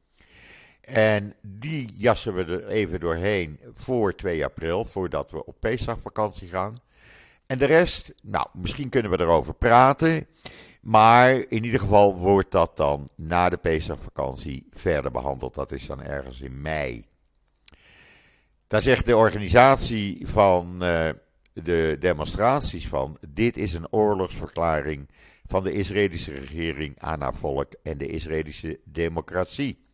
En 0.80 1.34
die 1.42 1.92
jassen 1.94 2.34
we 2.34 2.44
er 2.44 2.66
even 2.66 3.00
doorheen 3.00 3.60
voor 3.74 4.14
2 4.14 4.44
april, 4.44 4.84
voordat 4.84 5.30
we 5.30 5.44
op 5.44 5.60
Pesachvakantie 5.60 6.48
gaan. 6.48 6.76
En 7.46 7.58
de 7.58 7.64
rest, 7.64 8.14
nou, 8.22 8.46
misschien 8.52 8.88
kunnen 8.88 9.10
we 9.10 9.20
erover 9.20 9.54
praten. 9.54 10.26
Maar 10.80 11.34
in 11.34 11.64
ieder 11.64 11.80
geval 11.80 12.18
wordt 12.18 12.50
dat 12.50 12.76
dan 12.76 13.08
na 13.14 13.48
de 13.48 13.56
Pesachvakantie 13.56 14.66
verder 14.70 15.10
behandeld. 15.10 15.54
Dat 15.54 15.72
is 15.72 15.86
dan 15.86 16.02
ergens 16.02 16.40
in 16.40 16.60
mei. 16.60 17.07
Daar 18.68 18.82
zegt 18.82 19.06
de 19.06 19.16
organisatie 19.16 20.28
van 20.28 20.78
uh, 20.82 21.08
de 21.52 21.96
demonstraties 21.98 22.88
van: 22.88 23.18
dit 23.28 23.56
is 23.56 23.74
een 23.74 23.92
oorlogsverklaring 23.92 25.08
van 25.46 25.62
de 25.62 25.72
Israëlische 25.72 26.32
regering 26.32 26.94
aan 26.98 27.20
haar 27.20 27.34
volk 27.34 27.72
en 27.82 27.98
de 27.98 28.06
Israëlische 28.06 28.80
democratie. 28.84 29.86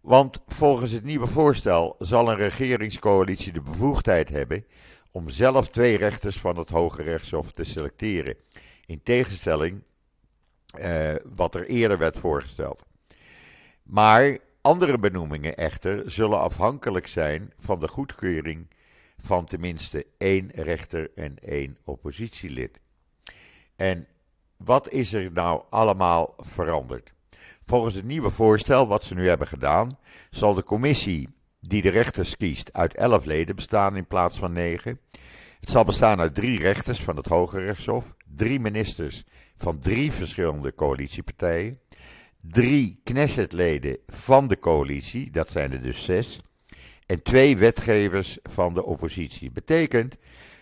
Want 0.00 0.40
volgens 0.46 0.90
het 0.90 1.04
nieuwe 1.04 1.26
voorstel 1.26 1.96
zal 1.98 2.30
een 2.30 2.36
regeringscoalitie 2.36 3.52
de 3.52 3.60
bevoegdheid 3.60 4.28
hebben 4.28 4.66
om 5.10 5.28
zelf 5.28 5.68
twee 5.68 5.96
rechters 5.96 6.38
van 6.38 6.56
het 6.56 6.68
Hoge 6.68 7.02
Rechtshof 7.02 7.52
te 7.52 7.64
selecteren. 7.64 8.36
In 8.86 9.02
tegenstelling 9.02 9.82
uh, 10.78 11.14
wat 11.24 11.54
er 11.54 11.66
eerder 11.66 11.98
werd 11.98 12.18
voorgesteld. 12.18 12.84
Maar 13.82 14.38
andere 14.60 14.98
benoemingen 14.98 15.56
echter 15.56 16.10
zullen 16.10 16.40
afhankelijk 16.40 17.06
zijn 17.06 17.52
van 17.56 17.80
de 17.80 17.88
goedkeuring 17.88 18.66
van 19.18 19.44
tenminste 19.44 20.06
één 20.18 20.50
rechter 20.54 21.10
en 21.14 21.38
één 21.38 21.76
oppositielid. 21.84 22.80
En 23.76 24.06
wat 24.56 24.90
is 24.90 25.12
er 25.12 25.32
nou 25.32 25.62
allemaal 25.70 26.34
veranderd? 26.38 27.12
Volgens 27.64 27.94
het 27.94 28.04
nieuwe 28.04 28.30
voorstel 28.30 28.88
wat 28.88 29.02
ze 29.02 29.14
nu 29.14 29.28
hebben 29.28 29.46
gedaan, 29.46 29.98
zal 30.30 30.54
de 30.54 30.64
commissie 30.64 31.28
die 31.60 31.82
de 31.82 31.88
rechters 31.88 32.36
kiest 32.36 32.72
uit 32.72 32.94
elf 32.94 33.24
leden 33.24 33.56
bestaan 33.56 33.96
in 33.96 34.06
plaats 34.06 34.38
van 34.38 34.52
negen. 34.52 35.00
Het 35.60 35.70
zal 35.70 35.84
bestaan 35.84 36.20
uit 36.20 36.34
drie 36.34 36.58
rechters 36.58 37.00
van 37.00 37.16
het 37.16 37.26
Hoge 37.26 37.58
Rechtshof, 37.64 38.14
drie 38.34 38.60
ministers 38.60 39.24
van 39.56 39.78
drie 39.78 40.12
verschillende 40.12 40.74
coalitiepartijen, 40.74 41.80
drie 42.40 43.00
Knessetleden 43.04 43.98
van 44.06 44.48
de 44.48 44.58
coalitie, 44.58 45.30
dat 45.30 45.50
zijn 45.50 45.72
er 45.72 45.82
dus 45.82 46.04
zes, 46.04 46.40
en 47.06 47.22
twee 47.22 47.56
wetgevers 47.56 48.38
van 48.42 48.74
de 48.74 48.84
oppositie. 48.84 49.50
Betekent 49.50 50.16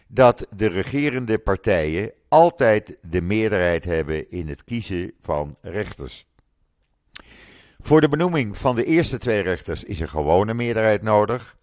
dat 0.06 0.46
de 0.50 0.66
regerende 0.66 1.38
partijen 1.38 2.12
altijd 2.28 2.98
de 3.02 3.20
meerderheid 3.20 3.84
hebben 3.84 4.30
in 4.30 4.48
het 4.48 4.64
kiezen 4.64 5.12
van 5.20 5.56
rechters. 5.60 6.26
Voor 7.80 8.00
de 8.00 8.08
benoeming 8.08 8.56
van 8.56 8.74
de 8.74 8.84
eerste 8.84 9.18
twee 9.18 9.40
rechters 9.40 9.84
is 9.84 10.00
een 10.00 10.08
gewone 10.08 10.54
meerderheid 10.54 11.02
nodig. 11.02 11.56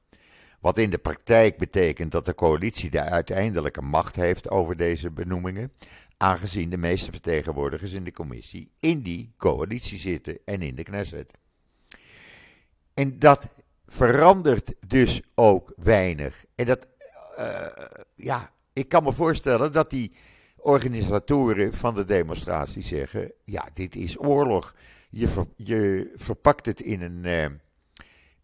Wat 0.59 0.77
in 0.77 0.89
de 0.89 0.97
praktijk 0.97 1.57
betekent 1.57 2.11
dat 2.11 2.25
de 2.25 2.35
coalitie 2.35 2.89
de 2.89 3.01
uiteindelijke 3.01 3.81
macht 3.81 4.15
heeft 4.15 4.49
over 4.49 4.75
deze 4.75 5.11
benoemingen, 5.11 5.71
aangezien 6.17 6.69
de 6.69 6.77
meeste 6.77 7.11
vertegenwoordigers 7.11 7.91
in 7.91 8.03
de 8.03 8.11
commissie 8.11 8.71
in 8.79 9.01
die 9.01 9.33
coalitie 9.37 9.97
zitten 9.97 10.39
en 10.45 10.61
in 10.61 10.75
de 10.75 10.83
Knesset. 10.83 11.31
En 12.93 13.19
dat 13.19 13.49
verandert 13.87 14.73
dus 14.87 15.21
ook 15.35 15.73
weinig. 15.75 16.45
En 16.55 16.65
dat, 16.65 16.87
uh, 17.39 17.65
ja, 18.15 18.49
ik 18.73 18.89
kan 18.89 19.03
me 19.03 19.13
voorstellen 19.13 19.71
dat 19.71 19.89
die 19.89 20.11
organisatoren 20.55 21.73
van 21.73 21.95
de 21.95 22.05
demonstratie 22.05 22.81
zeggen: 22.81 23.31
ja, 23.43 23.67
dit 23.73 23.95
is 23.95 24.19
oorlog. 24.19 24.75
Je, 25.09 25.45
je 25.55 26.11
verpakt 26.15 26.65
het 26.65 26.79
in 26.79 27.01
een 27.01 27.59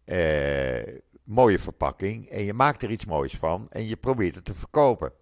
uh, 0.06 0.78
uh, 0.84 0.96
mooie 1.24 1.58
verpakking 1.58 2.28
en 2.28 2.44
je 2.44 2.52
maakt 2.52 2.82
er 2.82 2.90
iets 2.90 3.04
moois 3.04 3.36
van 3.36 3.66
en 3.70 3.86
je 3.86 3.96
probeert 3.96 4.34
het 4.34 4.44
te 4.44 4.54
verkopen. 4.54 5.12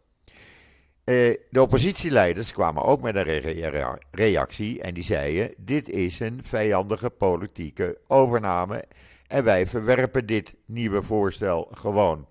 De 1.50 1.62
oppositieleiders 1.62 2.52
kwamen 2.52 2.82
ook 2.82 3.00
met 3.00 3.16
een 3.16 3.98
reactie 4.10 4.82
en 4.82 4.94
die 4.94 5.04
zeiden: 5.04 5.54
dit 5.56 5.88
is 5.88 6.20
een 6.20 6.40
vijandige 6.42 7.10
politieke 7.10 7.98
overname 8.06 8.84
en 9.26 9.44
wij 9.44 9.66
verwerpen 9.66 10.26
dit 10.26 10.54
nieuwe 10.66 11.02
voorstel 11.02 11.68
gewoon. 11.72 12.26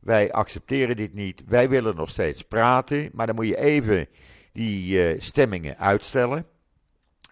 Wij 0.00 0.32
accepteren 0.32 0.96
dit 0.96 1.14
niet. 1.14 1.42
Wij 1.46 1.68
willen 1.68 1.96
nog 1.96 2.10
steeds 2.10 2.42
praten. 2.42 3.10
Maar 3.12 3.26
dan 3.26 3.34
moet 3.34 3.46
je 3.46 3.58
even 3.58 4.06
die 4.52 5.14
uh, 5.14 5.20
stemmingen 5.20 5.78
uitstellen. 5.78 6.46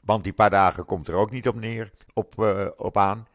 Want 0.03 0.25
die 0.25 0.33
paar 0.33 0.51
dagen 0.51 0.85
komt 0.85 1.09
er 1.09 1.15
ook 1.15 1.31
niet 1.31 1.49
op, 1.49 1.55
neer, 1.55 1.91
op, 2.15 2.35
uh, 2.39 2.67
op 2.77 2.97
aan. 2.97 3.27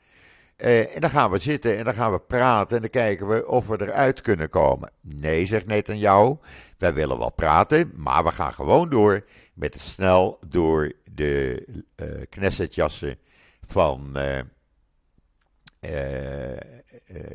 Uh, 0.62 0.96
en 0.96 1.02
dan 1.02 1.10
gaan 1.10 1.32
we 1.32 1.38
zitten 1.38 1.78
en 1.78 1.84
dan 1.84 1.94
gaan 1.94 2.12
we 2.12 2.20
praten 2.20 2.76
en 2.76 2.82
dan 2.82 2.90
kijken 2.92 3.28
we 3.28 3.48
of 3.48 3.68
we 3.68 3.82
eruit 3.82 4.22
kunnen 4.22 4.50
komen. 4.50 4.92
Nee, 5.02 5.46
zegt 5.46 5.66
Netanyahu, 5.66 6.36
wij 6.78 6.94
willen 6.94 7.18
wel 7.18 7.32
praten, 7.32 7.92
maar 7.96 8.24
we 8.24 8.32
gaan 8.32 8.54
gewoon 8.54 8.90
door 8.90 9.26
met 9.54 9.74
het 9.74 9.84
snel 9.84 10.40
door 10.48 10.94
de 11.12 11.66
uh, 11.96 12.08
Knessetjassen 12.30 13.18
van 13.62 14.18
uh, 14.18 14.40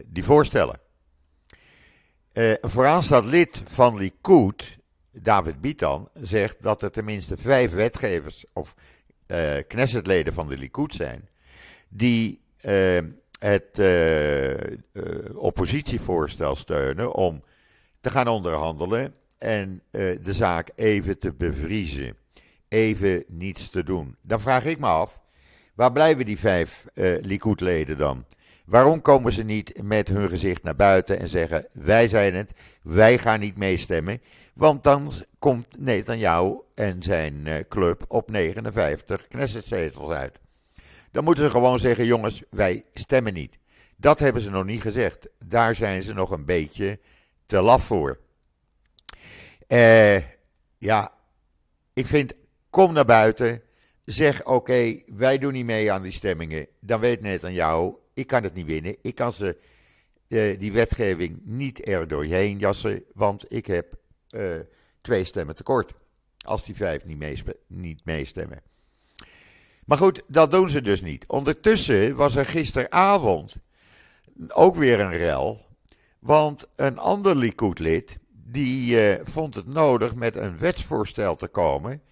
die 0.06 0.24
voorstellen. 0.24 0.80
Een 2.32 2.58
vooraanstaand 2.62 3.24
lid 3.24 3.62
van 3.64 3.96
Likud, 3.96 4.78
David 5.12 5.60
Bitan, 5.60 6.08
zegt 6.14 6.62
dat 6.62 6.82
er 6.82 6.90
tenminste 6.90 7.36
vijf 7.36 7.72
wetgevers 7.72 8.44
of 8.52 8.74
Knessetleden 9.66 10.32
van 10.32 10.48
de 10.48 10.56
Likud 10.58 10.94
zijn 10.94 11.28
die 11.88 12.44
het 13.38 13.80
oppositievoorstel 15.34 16.56
steunen 16.56 17.14
om 17.14 17.42
te 18.00 18.10
gaan 18.10 18.28
onderhandelen 18.28 19.14
en 19.38 19.82
de 19.90 20.32
zaak 20.32 20.70
even 20.74 21.18
te 21.18 21.32
bevriezen, 21.32 22.16
even 22.68 23.24
niets 23.28 23.70
te 23.70 23.82
doen. 23.82 24.16
Dan 24.22 24.40
vraag 24.40 24.64
ik 24.64 24.78
me 24.78 24.86
af, 24.86 25.22
waar 25.74 25.92
blijven 25.92 26.26
die 26.26 26.38
vijf 26.38 26.86
Likud-leden 27.20 27.98
dan? 27.98 28.24
Waarom 28.66 29.00
komen 29.00 29.32
ze 29.32 29.42
niet 29.42 29.82
met 29.82 30.08
hun 30.08 30.28
gezicht 30.28 30.62
naar 30.62 30.76
buiten 30.76 31.18
en 31.20 31.28
zeggen: 31.28 31.66
Wij 31.72 32.08
zijn 32.08 32.34
het, 32.34 32.52
wij 32.82 33.18
gaan 33.18 33.40
niet 33.40 33.56
meestemmen? 33.56 34.20
Want 34.54 34.82
dan 34.82 35.10
komt 35.38 35.76
Netanyahu 35.78 36.60
en 36.74 37.02
zijn 37.02 37.46
eh, 37.46 37.54
club 37.68 38.04
op 38.08 38.30
59 38.30 39.28
Knessetzetels 39.28 40.10
uit. 40.10 40.38
Dan 41.10 41.24
moeten 41.24 41.44
ze 41.44 41.50
gewoon 41.50 41.78
zeggen: 41.78 42.06
Jongens, 42.06 42.42
wij 42.50 42.84
stemmen 42.92 43.34
niet. 43.34 43.58
Dat 43.96 44.18
hebben 44.18 44.42
ze 44.42 44.50
nog 44.50 44.64
niet 44.64 44.80
gezegd. 44.80 45.28
Daar 45.44 45.76
zijn 45.76 46.02
ze 46.02 46.14
nog 46.14 46.30
een 46.30 46.44
beetje 46.44 47.00
te 47.46 47.62
laf 47.62 47.84
voor. 47.84 48.18
Uh, 49.68 50.16
ja, 50.78 51.12
ik 51.92 52.06
vind, 52.06 52.34
kom 52.70 52.92
naar 52.92 53.04
buiten. 53.04 53.62
zeg 54.04 54.44
oké, 54.44 55.02
wij 55.06 55.38
doen 55.38 55.52
niet 55.52 55.64
mee 55.64 55.92
aan 55.92 56.02
die 56.02 56.12
stemmingen. 56.12 56.66
Dan 56.80 57.00
weet 57.00 57.20
net 57.20 57.44
aan 57.44 57.52
jou, 57.52 57.94
ik 58.14 58.26
kan 58.26 58.42
het 58.42 58.54
niet 58.54 58.66
winnen. 58.66 58.96
Ik 59.02 59.14
kan 59.14 59.32
ze, 59.32 59.58
uh, 60.28 60.58
die 60.58 60.72
wetgeving 60.72 61.40
niet 61.44 61.88
er 61.88 62.08
doorheen 62.08 62.58
jassen, 62.58 63.04
want 63.14 63.52
ik 63.52 63.66
heb 63.66 63.94
uh, 64.30 64.60
twee 65.00 65.24
stemmen 65.24 65.54
tekort. 65.54 65.92
Als 66.44 66.64
die 66.64 66.76
vijf 66.76 67.04
niet 67.66 68.04
meestemmen. 68.04 68.62
Maar 69.86 69.98
goed, 69.98 70.22
dat 70.26 70.50
doen 70.50 70.68
ze 70.68 70.82
dus 70.82 71.02
niet. 71.02 71.24
Ondertussen 71.26 72.16
was 72.16 72.36
er 72.36 72.46
gisteravond 72.46 73.56
ook 74.48 74.76
weer 74.76 75.00
een 75.00 75.16
rel. 75.16 75.64
Want 76.18 76.68
een 76.76 76.98
ander 76.98 77.36
Likud-lid, 77.36 78.18
die 78.30 78.96
uh, 78.96 79.20
vond 79.24 79.54
het 79.54 79.66
nodig 79.66 80.14
met 80.14 80.36
een 80.36 80.58
wetsvoorstel 80.58 81.36
te 81.36 81.46
komen. 81.46 82.02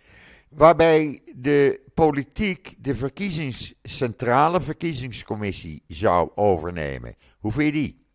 Waarbij 0.49 1.23
de 1.35 1.81
politiek 1.95 2.75
de 2.79 2.95
verkiezings, 2.95 3.75
centrale 3.83 4.61
verkiezingscommissie 4.61 5.83
zou 5.89 6.31
overnemen. 6.35 7.17
Hoe 7.39 7.53
vind 7.53 7.75
je 7.75 7.81
die? 7.81 8.07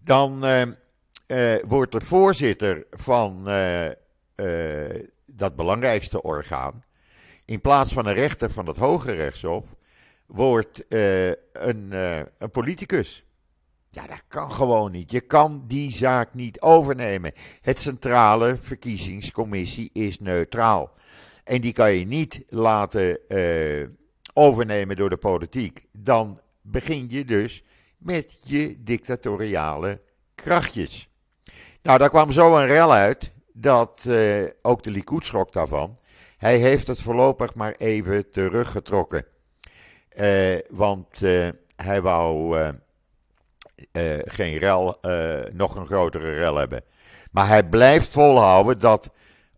Dan 0.00 0.44
uh, 0.44 0.62
uh, 1.26 1.62
wordt 1.66 1.92
de 1.92 2.00
voorzitter 2.00 2.86
van 2.90 3.44
dat 5.26 5.56
belangrijkste 5.56 6.22
orgaan, 6.22 6.84
in 7.48 7.60
plaats 7.60 7.92
van 7.92 8.06
een 8.06 8.14
rechter 8.14 8.50
van 8.50 8.66
het 8.66 8.76
Hoge 8.76 9.12
Rechtshof, 9.12 9.74
wordt 10.26 10.84
een, 10.88 11.92
een 12.38 12.50
politicus. 12.50 13.24
Ja, 13.90 14.06
dat 14.06 14.22
kan 14.28 14.52
gewoon 14.52 14.92
niet. 14.92 15.10
Je 15.10 15.20
kan 15.20 15.64
die 15.66 15.92
zaak 15.92 16.34
niet 16.34 16.60
overnemen. 16.60 17.32
Het 17.60 17.78
Centrale 17.78 18.56
Verkiezingscommissie 18.60 19.90
is 19.92 20.20
neutraal. 20.20 20.92
En 21.44 21.60
die 21.60 21.72
kan 21.72 21.92
je 21.92 22.06
niet 22.06 22.44
laten 22.48 23.18
uh, 23.28 23.86
overnemen 24.32 24.96
door 24.96 25.10
de 25.10 25.16
politiek. 25.16 25.86
Dan 25.92 26.38
begin 26.62 27.06
je 27.08 27.24
dus 27.24 27.62
met 27.98 28.38
je 28.44 28.82
dictatoriale 28.82 30.00
krachtjes. 30.34 31.08
Nou, 31.82 31.98
daar 31.98 32.08
kwam 32.08 32.32
zo 32.32 32.56
een 32.56 32.66
rel 32.66 32.92
uit 32.92 33.32
dat 33.52 34.04
uh, 34.08 34.46
ook 34.62 34.82
de 34.82 34.90
Likud 34.90 35.32
daarvan. 35.50 35.98
Hij 36.38 36.58
heeft 36.58 36.86
het 36.86 37.00
voorlopig 37.00 37.54
maar 37.54 37.72
even 37.72 38.30
teruggetrokken. 38.30 39.24
Uh, 40.16 40.58
want 40.70 41.20
hij 41.76 42.00
wou 42.00 42.58
uh, 42.58 44.18
geen 44.24 44.58
rel, 44.58 45.00
nog 45.52 45.76
een 45.76 45.86
grotere 45.86 46.34
rel 46.34 46.56
hebben. 46.56 46.82
Maar 47.30 47.48
hij 47.48 47.68
blijft 47.68 48.08
volhouden 48.08 48.78
dat 48.78 49.10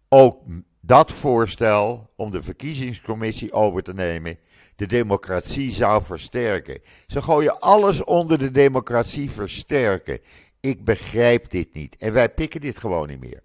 ook 0.08 0.42
dat 0.80 1.12
voorstel 1.12 2.10
om 2.16 2.30
de 2.30 2.42
verkiezingscommissie 2.42 3.52
over 3.52 3.82
te 3.82 3.94
nemen 3.94 4.38
de 4.80 4.86
democratie 4.86 5.70
zou 5.70 6.02
versterken. 6.02 6.80
Ze 7.06 7.22
gooien 7.22 7.60
alles 7.60 8.04
onder 8.04 8.38
de 8.38 8.50
democratie 8.50 9.30
versterken. 9.30 10.18
Ik 10.60 10.84
begrijp 10.84 11.48
dit 11.48 11.74
niet. 11.74 11.96
En 11.96 12.12
wij 12.12 12.28
pikken 12.28 12.60
dit 12.60 12.78
gewoon 12.78 13.08
niet 13.08 13.20
meer. 13.20 13.42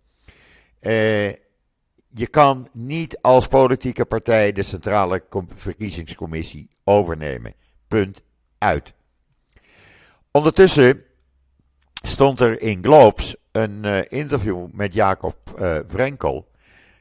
Je 2.17 2.27
kan 2.27 2.67
niet 2.71 3.21
als 3.21 3.47
politieke 3.47 4.05
partij 4.05 4.51
de 4.51 4.63
centrale 4.63 5.23
verkiezingscommissie 5.47 6.69
overnemen. 6.83 7.53
Punt 7.87 8.21
uit. 8.57 8.93
Ondertussen 10.31 11.03
stond 11.93 12.39
er 12.39 12.61
in 12.61 12.83
Globes 12.83 13.35
een 13.51 13.83
uh, 13.85 13.99
interview 14.07 14.67
met 14.71 14.93
Jacob 14.93 15.35
uh, 15.59 15.77
Vrenkel, 15.87 16.51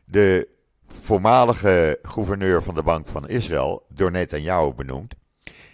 de 0.05 0.49
voormalige 0.87 1.99
gouverneur 2.03 2.63
van 2.63 2.75
de 2.75 2.83
Bank 2.83 3.09
van 3.09 3.29
Israël, 3.29 3.87
door 3.89 4.11
Netanyahu 4.11 4.73
benoemd. 4.73 5.15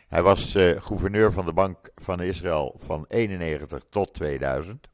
Hij 0.09 0.23
was 0.23 0.55
uh, 0.55 0.81
gouverneur 0.81 1.33
van 1.33 1.45
de 1.45 1.53
Bank 1.53 1.91
van 1.95 2.23
Israël 2.23 2.75
van 2.79 3.05
91 3.09 3.83
tot 3.89 4.15
2000. 4.15 4.89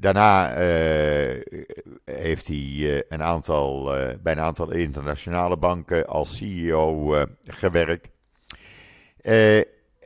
Daarna 0.00 0.54
heeft 2.04 2.46
hij 2.46 3.04
een 3.08 3.22
aantal, 3.22 3.84
bij 4.22 4.32
een 4.32 4.40
aantal 4.40 4.70
internationale 4.70 5.56
banken 5.56 6.06
als 6.06 6.36
CEO 6.36 7.16
gewerkt. 7.40 8.08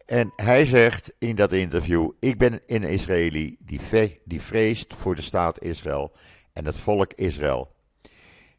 En 0.07 0.33
hij 0.37 0.64
zegt 0.64 1.12
in 1.18 1.37
dat 1.37 1.52
interview: 1.52 2.11
Ik 2.20 2.38
ben 2.38 2.59
een 2.66 2.83
Israëli 2.83 3.57
die, 3.59 3.80
die 4.24 4.40
vreest 4.40 4.94
voor 4.94 5.14
de 5.14 5.22
staat 5.22 5.62
Israël 5.62 6.12
en 6.52 6.64
het 6.64 6.76
volk 6.76 7.12
Israël. 7.12 7.74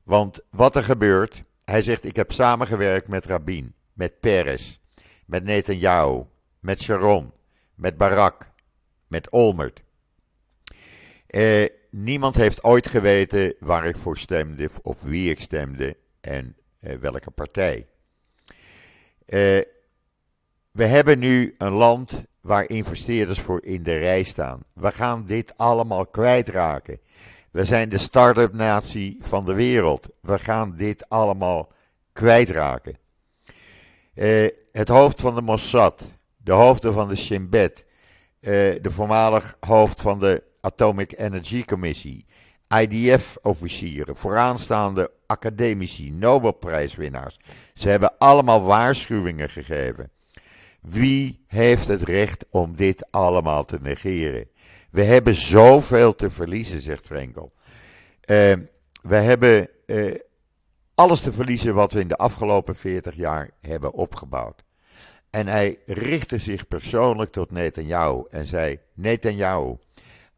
Want 0.04 0.40
wat 0.50 0.76
er 0.76 0.84
gebeurt, 0.84 1.42
hij 1.64 1.82
zegt: 1.82 2.06
Ik 2.06 2.16
heb 2.16 2.32
samengewerkt 2.32 3.08
met 3.08 3.26
Rabin, 3.26 3.76
met 3.94 4.20
Peres, 4.20 4.82
met 5.26 5.44
Netanyahu, 5.44 6.24
met 6.60 6.82
Sharon, 6.82 7.32
met 7.76 7.98
Barak, 7.98 8.52
met 9.08 9.30
Olmert. 9.30 9.84
Eh, 11.36 11.66
niemand 11.90 12.36
heeft 12.36 12.64
ooit 12.64 12.88
geweten 12.88 13.56
waar 13.60 13.86
ik 13.86 13.98
voor 13.98 14.18
stemde, 14.18 14.70
op 14.82 14.98
wie 15.02 15.30
ik 15.30 15.42
stemde 15.42 15.98
en 16.22 16.56
eh, 16.80 16.96
welke 16.96 17.32
partij. 17.32 17.88
Eh, 19.26 19.62
we 20.72 20.86
hebben 20.86 21.20
nu 21.20 21.56
een 21.58 21.72
land 21.72 22.26
waar 22.42 22.70
investeerders 22.70 23.40
voor 23.40 23.64
in 23.64 23.84
de 23.84 23.98
rij 23.98 24.24
staan. 24.24 24.64
We 24.74 24.92
gaan 24.92 25.26
dit 25.26 25.58
allemaal 25.58 26.06
kwijtraken. 26.06 27.00
We 27.52 27.66
zijn 27.66 27.90
de 27.90 27.98
start-up 27.98 28.54
natie 28.54 29.18
van 29.20 29.46
de 29.46 29.54
wereld. 29.54 30.10
We 30.22 30.40
gaan 30.40 30.76
dit 30.76 31.10
allemaal 31.10 31.72
kwijtraken. 32.14 32.98
Uh, 34.16 34.50
het 34.72 34.88
hoofd 34.88 35.22
van 35.22 35.36
de 35.36 35.42
Mossad, 35.42 36.18
de 36.38 36.52
hoofden 36.52 36.94
van 36.94 37.08
de 37.08 37.16
Shin 37.16 37.50
Bet, 37.50 37.86
uh, 38.40 38.52
de 38.82 38.92
voormalig 38.92 39.58
hoofd 39.60 40.02
van 40.02 40.20
de 40.20 40.44
Atomic 40.66 41.14
Energy 41.18 41.64
Commissie, 41.64 42.26
IDF-officieren, 42.82 44.16
vooraanstaande 44.16 45.12
academici, 45.26 46.12
Nobelprijswinnaars. 46.12 47.40
Ze 47.74 47.90
hebben 47.90 48.18
allemaal 48.18 48.64
waarschuwingen 48.64 49.50
gegeven. 49.50 50.12
Wie 50.82 51.44
heeft 51.48 51.88
het 51.88 52.02
recht 52.02 52.46
om 52.50 52.76
dit 52.76 53.12
allemaal 53.12 53.66
te 53.66 53.78
negeren? 53.82 54.48
We 54.92 55.04
hebben 55.04 55.36
zoveel 55.36 56.16
te 56.16 56.30
verliezen, 56.30 56.82
zegt 56.82 57.06
Frenkel. 57.06 57.52
Uh, 58.26 58.54
we 59.02 59.16
hebben 59.16 59.70
uh, 59.86 60.16
alles 60.96 61.22
te 61.22 61.34
verliezen 61.34 61.74
wat 61.74 61.92
we 61.92 62.00
in 62.00 62.08
de 62.08 62.18
afgelopen 62.18 62.76
40 62.76 63.16
jaar 63.16 63.50
hebben 63.62 63.94
opgebouwd. 63.94 64.64
En 65.30 65.48
hij 65.48 65.78
richtte 65.86 66.38
zich 66.38 66.68
persoonlijk 66.68 67.32
tot 67.32 67.52
Netanyahu 67.52 68.24
en 68.30 68.46
zei: 68.46 68.80
Netanyahu, 68.94 69.76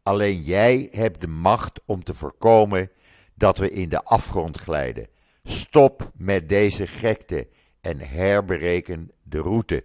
alleen 0.08 0.42
jij 0.42 0.88
hebt 0.90 1.20
de 1.20 1.28
macht 1.28 1.80
om 1.84 2.04
te 2.04 2.14
voorkomen 2.14 2.90
dat 3.34 3.58
we 3.58 3.70
in 3.70 3.88
de 3.88 4.04
afgrond 4.04 4.58
glijden. 4.58 5.06
Stop 5.42 6.10
met 6.14 6.48
deze 6.48 6.86
gekte 6.86 7.48
en 7.80 7.98
herbereken 7.98 9.10
de 9.22 9.38
route. 9.38 9.84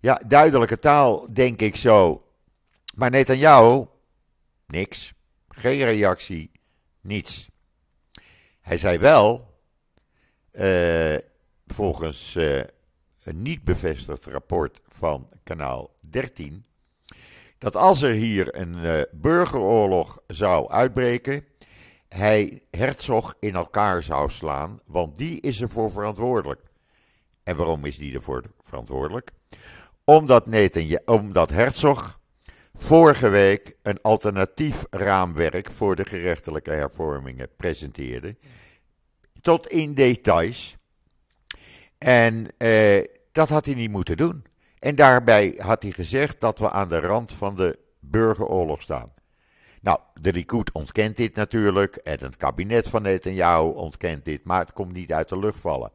Ja, 0.00 0.14
duidelijke 0.26 0.78
taal, 0.78 1.32
denk 1.32 1.60
ik 1.60 1.76
zo. 1.76 2.24
Maar 2.94 3.10
Netanyahu, 3.10 3.86
niks. 4.66 5.14
Geen 5.48 5.84
reactie, 5.84 6.50
niets. 7.00 7.48
Hij 8.60 8.76
zei 8.76 8.98
wel, 8.98 9.58
uh, 10.52 11.16
volgens 11.66 12.34
uh, 12.34 12.60
een 13.22 13.42
niet 13.42 13.64
bevestigd 13.64 14.24
rapport 14.24 14.80
van 14.86 15.28
kanaal 15.42 15.94
13, 16.10 16.64
dat 17.58 17.76
als 17.76 18.02
er 18.02 18.12
hier 18.12 18.56
een 18.56 18.76
uh, 18.76 19.00
burgeroorlog 19.12 20.18
zou 20.26 20.70
uitbreken, 20.70 21.44
hij 22.08 22.62
Herzog 22.70 23.34
in 23.40 23.54
elkaar 23.54 24.02
zou 24.02 24.30
slaan, 24.30 24.80
want 24.86 25.16
die 25.16 25.40
is 25.40 25.60
ervoor 25.60 25.90
verantwoordelijk. 25.90 26.60
En 27.42 27.56
waarom 27.56 27.84
is 27.84 27.98
die 27.98 28.14
ervoor 28.14 28.42
verantwoordelijk? 28.60 29.30
Omdat, 30.04 30.46
Netanyahu, 30.46 31.02
omdat 31.04 31.50
Herzog 31.50 32.20
vorige 32.74 33.28
week 33.28 33.76
een 33.82 33.98
alternatief 34.02 34.86
raamwerk 34.90 35.70
voor 35.70 35.96
de 35.96 36.04
gerechtelijke 36.04 36.70
hervormingen 36.70 37.48
presenteerde. 37.56 38.36
Tot 39.40 39.66
in 39.66 39.94
details. 39.94 40.76
En 41.98 42.46
eh, 42.56 43.04
dat 43.32 43.48
had 43.48 43.64
hij 43.64 43.74
niet 43.74 43.90
moeten 43.90 44.16
doen. 44.16 44.44
En 44.78 44.94
daarbij 44.94 45.54
had 45.58 45.82
hij 45.82 45.92
gezegd 45.92 46.40
dat 46.40 46.58
we 46.58 46.70
aan 46.70 46.88
de 46.88 47.00
rand 47.00 47.32
van 47.32 47.56
de 47.56 47.78
burgeroorlog 48.00 48.82
staan. 48.82 49.08
Nou, 49.80 49.98
de 50.20 50.32
Likud 50.32 50.72
ontkent 50.72 51.16
dit 51.16 51.34
natuurlijk 51.34 51.96
en 51.96 52.18
het 52.20 52.36
kabinet 52.36 52.88
van 52.88 53.02
Netanyahu 53.02 53.68
ontkent 53.68 54.24
dit, 54.24 54.44
maar 54.44 54.60
het 54.60 54.72
komt 54.72 54.92
niet 54.92 55.12
uit 55.12 55.28
de 55.28 55.38
lucht 55.38 55.60
vallen. 55.60 55.90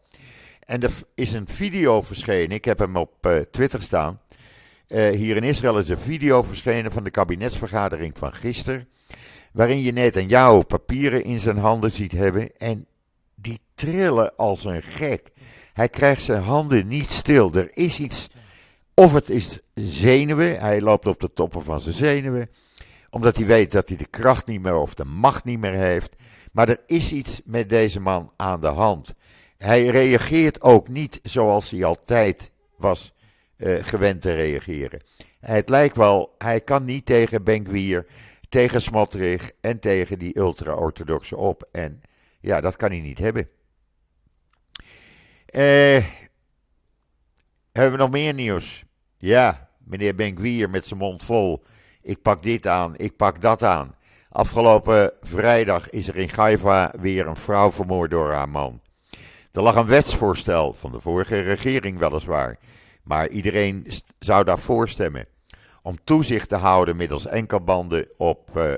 En 0.60 0.82
er 0.82 0.92
is 1.16 1.32
een 1.32 1.48
video 1.48 2.02
verschenen, 2.02 2.56
ik 2.56 2.66
heb 2.66 2.80
hem 2.80 2.96
op 2.96 3.26
uh, 3.26 3.38
Twitter 3.40 3.82
staan. 3.82 4.20
Uh, 4.88 5.10
hier 5.10 5.36
in 5.36 5.44
Israël 5.44 5.78
is 5.78 5.90
een 5.90 5.98
video 5.98 6.44
verschenen 6.44 6.92
van 6.92 7.04
de 7.04 7.10
kabinetsvergadering 7.10 8.18
van 8.18 8.34
gisteren. 8.34 8.88
Waarin 9.54 9.82
je 9.82 9.92
net 9.92 10.16
een 10.16 10.28
jouw 10.28 10.62
papieren 10.62 11.24
in 11.24 11.40
zijn 11.40 11.58
handen 11.58 11.92
ziet 11.92 12.12
hebben. 12.12 12.58
En 12.58 12.86
die 13.36 13.60
trillen 13.74 14.36
als 14.36 14.66
een 14.66 14.82
gek. 14.82 15.32
Hij 15.74 15.90
krijgt 15.90 16.22
zijn 16.22 16.44
handen 16.44 16.88
niet 16.88 17.12
stil. 17.12 17.54
Er 17.54 17.70
is 17.78 18.00
iets, 18.00 18.30
of 18.94 19.14
het 19.14 19.30
is 19.30 19.60
zenuwen, 19.74 20.60
hij 20.60 20.82
loopt 20.82 21.08
op 21.08 21.20
de 21.20 21.34
toppen 21.34 21.64
van 21.64 21.80
zijn 21.80 21.96
zenuwen, 21.96 22.50
omdat 23.10 23.36
hij 23.36 23.46
weet 23.46 23.72
dat 23.72 23.88
hij 23.88 23.98
de 23.98 24.08
kracht 24.08 24.46
niet 24.46 24.62
meer 24.62 24.76
of 24.76 24.94
de 24.94 25.06
macht 25.06 25.44
niet 25.44 25.60
meer 25.60 25.74
heeft. 25.74 26.16
Maar 26.52 26.70
er 26.70 26.82
is 26.88 27.12
iets 27.12 27.42
met 27.46 27.70
deze 27.70 28.00
man 28.00 28.32
aan 28.36 28.62
de 28.62 28.68
hand. 28.68 29.14
Hij 29.58 29.86
reageert 29.86 30.62
ook 30.62 30.88
niet 30.88 31.20
zoals 31.24 31.70
hij 31.70 31.84
altijd 31.84 32.52
was 32.78 33.14
uh, 33.58 33.84
gewend 33.84 34.22
te 34.22 34.34
reageren. 34.34 35.02
Het 35.40 35.70
lijkt 35.70 35.96
wel, 35.96 36.36
hij 36.38 36.62
kan 36.62 36.86
niet 36.86 37.06
tegen 37.06 37.44
Benkwier, 37.44 38.06
tegen 38.50 38.82
Smotrich 38.82 39.52
en 39.62 39.80
tegen 39.80 40.20
die 40.20 40.38
ultra-orthodoxe 40.38 41.38
op. 41.38 41.68
En 41.72 42.02
ja, 42.40 42.62
dat 42.62 42.76
kan 42.76 42.90
hij 42.90 43.00
niet 43.00 43.20
hebben. 43.20 43.50
Eh, 45.46 46.06
hebben 47.74 47.92
we 47.92 47.98
nog 47.98 48.12
meer 48.12 48.34
nieuws? 48.34 48.84
Ja, 49.18 49.70
meneer 49.78 50.16
Benkwier 50.16 50.70
met 50.70 50.86
zijn 50.86 51.00
mond 51.00 51.24
vol. 51.24 51.64
Ik 52.02 52.22
pak 52.22 52.44
dit 52.44 52.68
aan, 52.68 52.98
ik 52.98 53.16
pak 53.16 53.42
dat 53.42 53.64
aan. 53.64 53.96
Afgelopen 54.30 55.12
vrijdag 55.22 55.90
is 55.90 56.08
er 56.08 56.16
in 56.16 56.30
Gaiva 56.30 56.94
weer 57.00 57.28
een 57.28 57.36
vrouw 57.36 57.72
vermoord 57.72 58.12
door 58.12 58.32
haar 58.32 58.50
man. 58.50 58.82
Er 59.52 59.62
lag 59.62 59.76
een 59.76 59.86
wetsvoorstel 59.86 60.74
van 60.74 60.92
de 60.92 61.00
vorige 61.00 61.40
regering 61.40 62.00
weliswaar, 62.00 62.58
maar 63.04 63.30
iedereen 63.30 63.88
zou 64.20 64.44
daarvoor 64.44 64.90
stemmen. 64.90 65.26
Om 65.82 66.04
toezicht 66.04 66.50
te 66.50 66.56
houden 66.56 66.96
middels 66.96 67.26
enkelbanden 67.26 68.08
op 68.18 68.52
uh, 68.58 68.74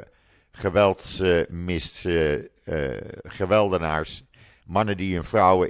geweldsmis, 0.51 2.05
uh, 2.05 2.34
uh, 2.34 2.97
geweldenaars, 3.23 4.23
mannen 4.65 4.97
die 4.97 5.13
hun 5.13 5.23
vrouwen, 5.23 5.69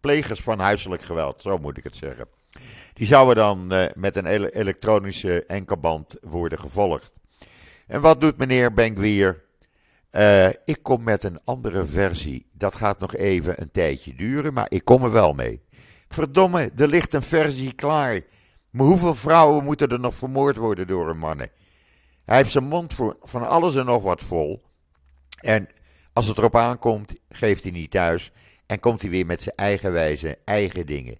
plegers 0.00 0.40
van 0.40 0.58
huiselijk 0.58 1.02
geweld, 1.02 1.42
zo 1.42 1.58
moet 1.58 1.76
ik 1.76 1.84
het 1.84 1.96
zeggen. 1.96 2.26
Die 2.92 3.06
zouden 3.06 3.36
dan 3.36 3.90
met 3.94 4.16
een 4.16 4.26
elektronische 4.46 5.44
enkelband 5.46 6.16
worden 6.20 6.58
gevolgd. 6.58 7.12
En 7.86 8.00
wat 8.00 8.20
doet 8.20 8.36
meneer 8.36 8.72
Benkwier? 8.72 9.42
Uh, 10.12 10.48
ik 10.48 10.78
kom 10.82 11.02
met 11.02 11.24
een 11.24 11.40
andere 11.44 11.84
versie. 11.84 12.46
Dat 12.52 12.74
gaat 12.74 12.98
nog 12.98 13.14
even 13.14 13.60
een 13.60 13.70
tijdje 13.70 14.14
duren, 14.14 14.52
maar 14.52 14.66
ik 14.68 14.84
kom 14.84 15.04
er 15.04 15.12
wel 15.12 15.32
mee. 15.32 15.62
Verdomme, 16.08 16.70
er 16.76 16.88
ligt 16.88 17.14
een 17.14 17.22
versie 17.22 17.72
klaar. 17.72 18.20
Maar 18.70 18.86
hoeveel 18.86 19.14
vrouwen 19.14 19.64
moeten 19.64 19.88
er 19.88 20.00
nog 20.00 20.14
vermoord 20.14 20.56
worden 20.56 20.86
door 20.86 21.08
een 21.08 21.18
mannen? 21.18 21.50
Hij 22.24 22.36
heeft 22.36 22.50
zijn 22.50 22.64
mond 22.64 22.94
voor, 22.94 23.16
van 23.22 23.48
alles 23.48 23.74
en 23.74 23.84
nog 23.84 24.02
wat 24.02 24.22
vol. 24.22 24.62
En 25.40 25.68
als 26.12 26.26
het 26.26 26.38
erop 26.38 26.56
aankomt, 26.56 27.14
geeft 27.28 27.62
hij 27.62 27.72
niet 27.72 27.90
thuis. 27.90 28.32
En 28.72 28.80
komt 28.80 29.02
hij 29.02 29.10
weer 29.10 29.26
met 29.26 29.42
zijn 29.42 29.56
eigen 29.56 29.92
wijze, 29.92 30.38
eigen 30.44 30.86
dingen. 30.86 31.18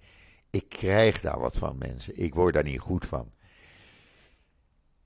Ik 0.50 0.68
krijg 0.68 1.20
daar 1.20 1.38
wat 1.38 1.56
van, 1.56 1.78
mensen. 1.78 2.22
Ik 2.22 2.34
word 2.34 2.54
daar 2.54 2.62
niet 2.62 2.80
goed 2.80 3.06
van. 3.06 3.32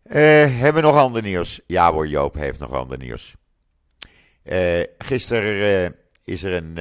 Uh, 0.04 0.14
hebben 0.60 0.74
we 0.74 0.88
nog 0.88 0.96
ander 0.96 1.22
nieuws? 1.22 1.60
Ja 1.66 1.92
hoor, 1.92 2.06
Joop 2.06 2.34
heeft 2.34 2.58
nog 2.58 2.72
ander 2.72 2.98
nieuws. 2.98 3.34
Uh, 4.44 4.82
gisteren 4.98 5.84
uh, 5.84 5.88
is 6.24 6.42
er 6.42 6.52
een 6.52 6.78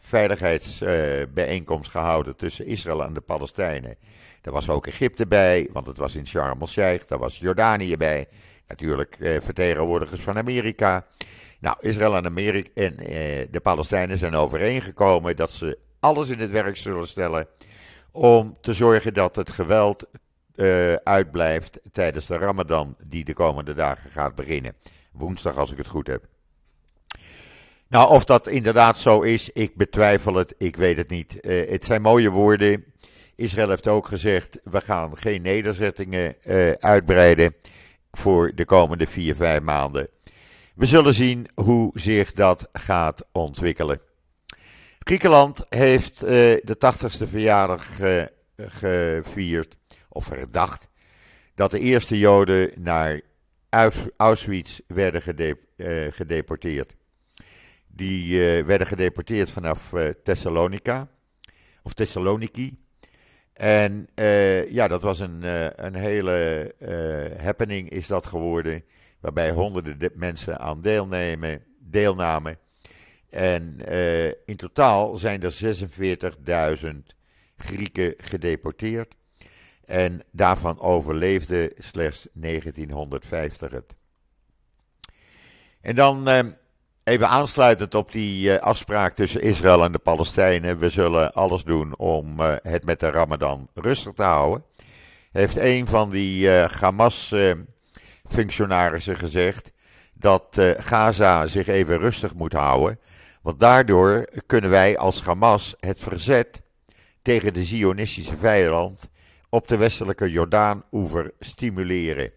veiligheidsbijeenkomst 0.00 1.90
gehouden 1.90 2.36
tussen 2.36 2.66
Israël 2.66 3.04
en 3.04 3.14
de 3.14 3.20
Palestijnen. 3.20 3.96
Daar 4.40 4.54
was 4.54 4.68
ook 4.68 4.86
Egypte 4.86 5.26
bij, 5.26 5.68
want 5.72 5.86
het 5.86 5.98
was 5.98 6.14
in 6.14 6.26
Sharm 6.26 6.60
el-Sheikh. 6.60 7.06
Daar 7.06 7.18
was 7.18 7.38
Jordanië 7.38 7.96
bij. 7.96 8.28
Natuurlijk 8.68 9.16
vertegenwoordigers 9.20 10.20
van 10.20 10.38
Amerika. 10.38 11.06
Nou, 11.60 11.76
Israël 11.80 12.16
en, 12.16 12.26
Amerika 12.26 12.70
en 12.74 12.96
de 13.50 13.60
Palestijnen 13.62 14.18
zijn 14.18 14.34
overeengekomen 14.34 15.36
dat 15.36 15.50
ze 15.50 15.78
alles 16.00 16.28
in 16.28 16.38
het 16.38 16.50
werk 16.50 16.76
zullen 16.76 17.08
stellen 17.08 17.48
om 18.12 18.56
te 18.60 18.74
zorgen 18.74 19.14
dat 19.14 19.36
het 19.36 19.50
geweld 19.50 20.06
uh, 20.54 20.94
uitblijft 20.94 21.80
tijdens 21.92 22.26
de 22.26 22.36
Ramadan, 22.36 22.96
die 23.04 23.24
de 23.24 23.34
komende 23.34 23.74
dagen 23.74 24.10
gaat 24.10 24.34
beginnen. 24.34 24.74
Woensdag, 25.12 25.56
als 25.56 25.72
ik 25.72 25.78
het 25.78 25.86
goed 25.86 26.06
heb. 26.06 26.24
Nou, 27.88 28.10
of 28.10 28.24
dat 28.24 28.46
inderdaad 28.46 28.98
zo 28.98 29.20
is, 29.20 29.50
ik 29.50 29.76
betwijfel 29.76 30.34
het, 30.34 30.54
ik 30.58 30.76
weet 30.76 30.96
het 30.96 31.08
niet. 31.08 31.38
Uh, 31.40 31.70
het 31.70 31.84
zijn 31.84 32.02
mooie 32.02 32.30
woorden. 32.30 32.84
Israël 33.34 33.68
heeft 33.68 33.88
ook 33.88 34.06
gezegd: 34.06 34.60
we 34.62 34.80
gaan 34.80 35.16
geen 35.16 35.42
nederzettingen 35.42 36.36
uitbreiden 36.80 37.54
voor 38.12 38.52
de 38.54 38.64
komende 38.64 39.06
vier, 39.06 39.34
vijf 39.34 39.62
maanden. 39.62 40.08
We 40.76 40.86
zullen 40.86 41.14
zien 41.14 41.48
hoe 41.54 41.90
zich 41.94 42.32
dat 42.32 42.68
gaat 42.72 43.24
ontwikkelen. 43.32 44.00
Griekenland 44.98 45.66
heeft 45.68 46.20
de 46.20 46.76
80ste 46.94 47.28
verjaardag 47.28 47.86
gevierd 48.56 49.76
of 50.08 50.24
verdacht 50.24 50.88
dat 51.54 51.70
de 51.70 51.78
eerste 51.78 52.18
Joden 52.18 52.70
naar 52.76 53.20
Auschwitz 54.16 54.80
werden 54.86 55.22
eh, 55.76 56.12
gedeporteerd. 56.12 56.96
Die 57.86 58.42
werden 58.64 58.86
gedeporteerd 58.86 59.50
vanaf 59.50 59.92
Thessalonica, 60.22 61.08
of 61.82 61.92
Thessaloniki. 61.92 62.78
En 63.52 64.08
ja, 64.68 64.88
dat 64.88 65.02
was 65.02 65.20
een, 65.20 65.42
een 65.86 65.94
hele 65.94 66.74
happening 67.42 67.90
is 67.90 68.06
dat 68.06 68.26
geworden, 68.26 68.84
waarbij 69.26 69.50
honderden 69.50 70.10
mensen 70.14 70.58
aan 70.58 70.80
deelnemen, 70.80 71.64
deelnamen. 71.78 72.58
En 73.30 73.78
in 74.44 74.56
totaal 74.56 75.16
zijn 75.16 75.42
er 75.42 75.78
46.000 76.84 77.16
Grieken 77.56 78.14
gedeporteerd. 78.18 79.14
En 79.84 80.22
daarvan 80.32 80.80
overleefde 80.80 81.72
slechts 81.78 82.28
1950 82.32 83.70
het. 83.70 83.94
En 85.80 85.94
dan 85.94 86.28
eh, 86.28 86.38
even 87.04 87.28
aansluitend 87.28 87.94
op 87.94 88.12
die 88.12 88.52
eh, 88.52 88.62
afspraak 88.62 89.14
tussen 89.14 89.42
Israël 89.42 89.84
en 89.84 89.92
de 89.92 89.98
Palestijnen. 89.98 90.78
We 90.78 90.88
zullen 90.88 91.32
alles 91.32 91.64
doen 91.64 91.98
om 91.98 92.40
eh, 92.40 92.54
het 92.62 92.84
met 92.84 93.00
de 93.00 93.10
Ramadan 93.10 93.68
rustig 93.74 94.12
te 94.12 94.22
houden. 94.22 94.64
Heeft 95.32 95.56
een 95.56 95.86
van 95.86 96.10
die 96.10 96.66
Hamas-functionarissen 98.26 99.16
gezegd 99.16 99.72
dat 100.14 100.60
Gaza 100.78 101.46
zich 101.46 101.66
even 101.66 101.98
rustig 101.98 102.34
moet 102.34 102.52
houden. 102.52 102.98
Want 103.42 103.58
daardoor 103.58 104.28
kunnen 104.46 104.70
wij 104.70 104.98
als 104.98 105.22
Hamas 105.22 105.74
het 105.80 106.00
verzet 106.00 106.62
tegen 107.22 107.54
de 107.54 107.64
Zionistische 107.64 108.36
vijand 108.36 109.10
op 109.48 109.68
de 109.68 109.76
westelijke 109.76 110.30
Jordaan-oever 110.30 111.32
stimuleren. 111.40 112.32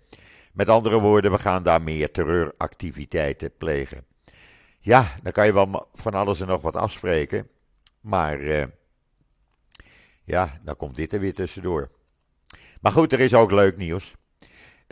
Met 0.54 0.70
andere 0.70 1.00
woorden, 1.00 1.32
we 1.32 1.40
gaan 1.40 1.64
daar 1.64 1.82
meer 1.82 2.12
terreuractiviteiten 2.12 3.52
plegen. 3.58 4.06
Ja, 4.80 5.14
dan 5.24 5.32
kan 5.32 5.46
je 5.46 5.54
wel 5.54 5.90
van 5.94 6.14
alles 6.14 6.40
en 6.40 6.48
nog 6.48 6.62
wat 6.62 6.76
afspreken. 6.76 7.48
Maar 8.02 8.40
uh, 8.40 8.64
ja, 10.24 10.60
dan 10.64 10.76
komt 10.76 10.96
dit 10.96 11.14
er 11.14 11.20
weer 11.20 11.34
tussendoor. 11.34 11.90
Maar 12.82 12.92
goed, 12.92 13.14
er 13.14 13.20
is 13.20 13.34
ook 13.34 13.52
leuk 13.52 13.78
nieuws. 13.78 14.16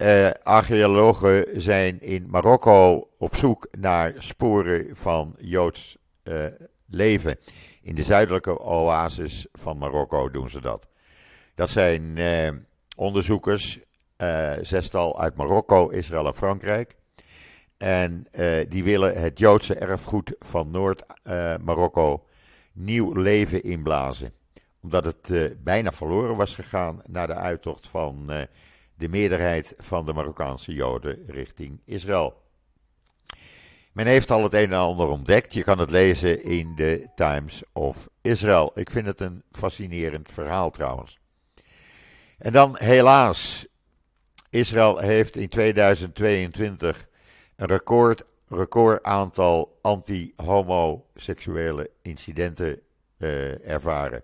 Uh, 0.02 0.30
archeologen 0.44 1.62
zijn 1.62 2.02
in 2.02 2.30
Marokko 2.30 3.10
op 3.18 3.36
zoek 3.36 3.68
naar 3.78 4.14
sporen 4.18 4.96
van 4.96 5.36
Joods 5.40 5.98
uh, 6.24 6.46
leven. 6.88 7.38
In 7.82 7.96
de 7.96 8.04
zuidelijke 8.04 8.60
oases 8.62 9.48
van 9.52 9.78
Marokko 9.78 10.32
doen 10.32 10.50
ze 10.50 10.62
dat. 10.62 10.88
Dat 11.56 11.70
zijn 11.70 12.18
eh, 12.18 12.50
onderzoekers, 12.96 13.80
eh, 14.16 14.54
zestal 14.62 15.20
uit 15.20 15.36
Marokko, 15.36 15.90
Israël 15.90 16.28
en 16.28 16.36
Frankrijk. 16.36 16.96
En 17.78 18.28
eh, 18.32 18.70
die 18.70 18.84
willen 18.84 19.22
het 19.22 19.40
Joodse 19.40 19.76
erfgoed 19.76 20.36
van 20.40 20.70
Noord-Marokko 20.70 22.14
eh, 22.14 22.20
nieuw 22.74 23.14
leven 23.14 23.64
inblazen. 23.64 24.34
Omdat 24.82 25.06
het 25.06 25.32
eh, 25.32 25.44
bijna 25.64 25.92
verloren 25.92 26.36
was 26.36 26.56
gegaan 26.56 27.02
na 27.08 27.26
de 27.26 27.34
uittocht 27.34 27.88
van 27.88 28.32
eh, 28.32 28.42
de 28.98 29.10
meerderheid 29.10 29.74
van 29.78 30.06
de 30.06 30.14
Marokkaanse 30.14 30.74
Joden 30.74 31.24
richting 31.28 31.82
Israël. 31.86 32.46
Men 33.92 34.08
heeft 34.08 34.32
al 34.32 34.44
het 34.44 34.54
een 34.54 34.72
en 34.72 34.78
ander 34.78 35.08
ontdekt. 35.08 35.54
Je 35.54 35.64
kan 35.64 35.80
het 35.80 35.90
lezen 35.90 36.44
in 36.44 36.76
de 36.76 37.08
Times 37.16 37.64
of 37.74 38.10
Israel. 38.22 38.72
Ik 38.76 38.90
vind 38.90 39.06
het 39.06 39.20
een 39.20 39.44
fascinerend 39.52 40.32
verhaal 40.32 40.70
trouwens. 40.70 41.20
En 42.38 42.52
dan 42.52 42.78
helaas, 42.78 43.68
Israël 44.50 44.98
heeft 44.98 45.36
in 45.36 45.50
2022 45.50 47.08
een 47.56 47.68
record, 47.68 48.24
record 48.48 49.04
aantal 49.04 49.80
anti-homoseksuele 49.82 51.90
incidenten 52.02 52.82
uh, 53.18 53.68
ervaren. 53.68 54.24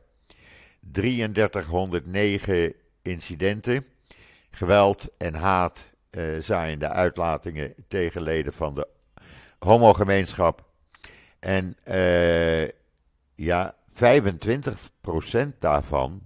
3309 0.79 2.73
incidenten, 3.01 3.85
geweld 4.55 5.09
en 5.17 5.33
haat 5.33 5.91
uh, 6.11 6.39
zaaiende 6.39 6.87
uitlatingen 6.87 7.73
tegen 7.87 8.21
leden 8.21 8.53
van 8.53 8.75
de 8.75 8.87
homogemeenschap. 9.59 10.65
En 11.39 11.77
uh, 11.87 12.67
ja, 13.35 13.75
25% 13.93 13.97
daarvan, 15.59 16.21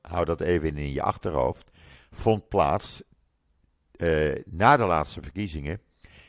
hou 0.00 0.24
dat 0.24 0.40
even 0.40 0.76
in 0.76 0.92
je 0.92 1.02
achterhoofd, 1.02 1.70
vond 2.10 2.48
plaats 2.48 3.02
uh, 3.96 4.34
na 4.44 4.76
de 4.76 4.84
laatste 4.84 5.22
verkiezingen 5.22 5.80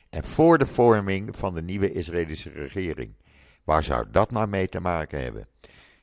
en 0.10 0.24
voor 0.24 0.58
de 0.58 0.68
vorming 0.68 1.38
van 1.38 1.54
de 1.54 1.62
nieuwe 1.62 1.92
Israëlische 1.92 2.50
regering. 2.50 3.16
Waar 3.64 3.84
zou 3.84 4.06
dat 4.12 4.32
nou 4.32 4.48
mee 4.48 4.68
te 4.68 4.80
maken 4.80 5.24
hebben? 5.24 5.48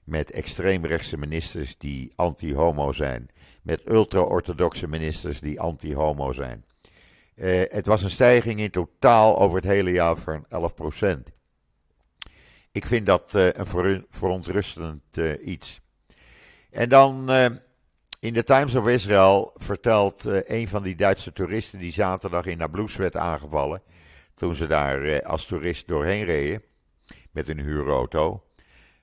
Met 0.08 0.30
extreemrechtse 0.30 1.16
ministers 1.16 1.78
die 1.78 2.12
anti-homo 2.16 2.92
zijn. 2.92 3.28
Met 3.62 3.82
ultra-orthodoxe 3.90 4.86
ministers 4.86 5.40
die 5.40 5.60
anti-homo 5.60 6.32
zijn. 6.32 6.64
Uh, 7.34 7.62
het 7.68 7.86
was 7.86 8.02
een 8.02 8.10
stijging 8.10 8.60
in 8.60 8.70
totaal 8.70 9.38
over 9.38 9.56
het 9.56 9.66
hele 9.66 9.90
jaar 9.90 10.16
van 10.16 10.46
11%. 11.04 11.08
Ik 12.72 12.86
vind 12.86 13.06
dat 13.06 13.34
uh, 13.34 13.48
een 13.52 14.06
verontrustend 14.08 15.16
uh, 15.16 15.46
iets. 15.46 15.80
En 16.70 16.88
dan 16.88 17.30
in 18.20 18.32
de 18.32 18.42
Times 18.42 18.74
of 18.74 18.88
Israel 18.88 19.52
vertelt 19.54 20.24
een 20.24 20.68
van 20.68 20.82
die 20.82 20.96
Duitse 20.96 21.32
toeristen 21.32 21.78
die 21.78 21.92
zaterdag 21.92 22.44
in 22.44 22.58
Nablus 22.58 22.96
werd 22.96 23.16
aangevallen. 23.16 23.82
Toen 24.34 24.54
ze 24.54 24.66
daar 24.66 25.22
als 25.22 25.46
toerist 25.46 25.88
doorheen 25.88 26.24
reden 26.24 26.62
met 27.30 27.48
een 27.48 27.60
huurauto 27.60 28.42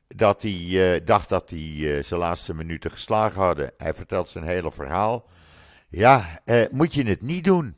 dat 0.07 0.41
hij 0.41 0.51
uh, 0.51 1.05
dacht 1.05 1.29
dat 1.29 1.49
hij 1.49 1.59
uh, 1.59 2.03
zijn 2.03 2.19
laatste 2.19 2.53
minuten 2.53 2.91
geslagen 2.91 3.41
hadden. 3.41 3.71
Hij 3.77 3.93
vertelt 3.93 4.29
zijn 4.29 4.45
hele 4.45 4.71
verhaal. 4.71 5.29
Ja, 5.89 6.41
uh, 6.45 6.65
moet 6.71 6.93
je 6.93 7.03
het 7.03 7.21
niet 7.21 7.43
doen. 7.43 7.75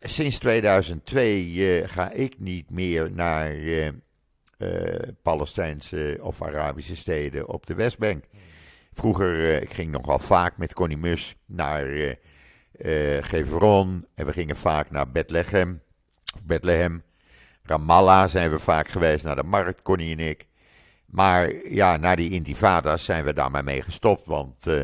sinds 0.00 0.38
2002 0.38 1.82
ga 1.86 2.10
ik 2.10 2.38
niet 2.38 2.70
meer 2.70 3.12
naar 3.12 3.54
Palestijnse 5.22 6.18
of 6.20 6.42
Arabische 6.42 6.96
steden 6.96 7.48
op 7.48 7.66
de 7.66 7.74
Westbank. 7.74 8.24
Vroeger, 8.92 9.62
ik 9.62 9.72
ging 9.72 9.90
nogal 9.90 10.18
vaak 10.18 10.56
met 10.56 10.72
Connie 10.72 10.96
Mus 10.96 11.36
naar 11.46 11.86
uh, 12.78 13.22
Gevron 13.22 14.06
en 14.14 14.26
we 14.26 14.32
gingen 14.32 14.56
vaak 14.56 14.90
naar 14.90 15.10
Bethlehem. 15.10 15.82
Bethlehem. 16.44 17.02
Ramallah 17.66 18.28
zijn 18.28 18.50
we 18.50 18.58
vaak 18.58 18.88
geweest, 18.88 19.24
naar 19.24 19.36
de 19.36 19.42
markt, 19.42 19.82
Connie 19.82 20.16
en 20.16 20.28
ik. 20.28 20.46
Maar 21.06 21.68
ja, 21.68 21.96
na 21.96 22.14
die 22.14 22.30
intifada's 22.30 23.04
zijn 23.04 23.24
we 23.24 23.32
daar 23.32 23.50
maar 23.50 23.64
mee 23.64 23.82
gestopt, 23.82 24.26
want 24.26 24.66
uh, 24.66 24.82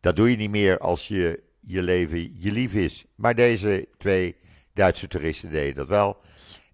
dat 0.00 0.16
doe 0.16 0.30
je 0.30 0.36
niet 0.36 0.50
meer 0.50 0.78
als 0.78 1.08
je, 1.08 1.42
je 1.60 1.82
leven 1.82 2.40
je 2.40 2.52
lief 2.52 2.74
is. 2.74 3.04
Maar 3.14 3.34
deze 3.34 3.88
twee 3.98 4.36
Duitse 4.72 5.08
toeristen 5.08 5.50
deden 5.50 5.74
dat 5.74 5.88
wel 5.88 6.16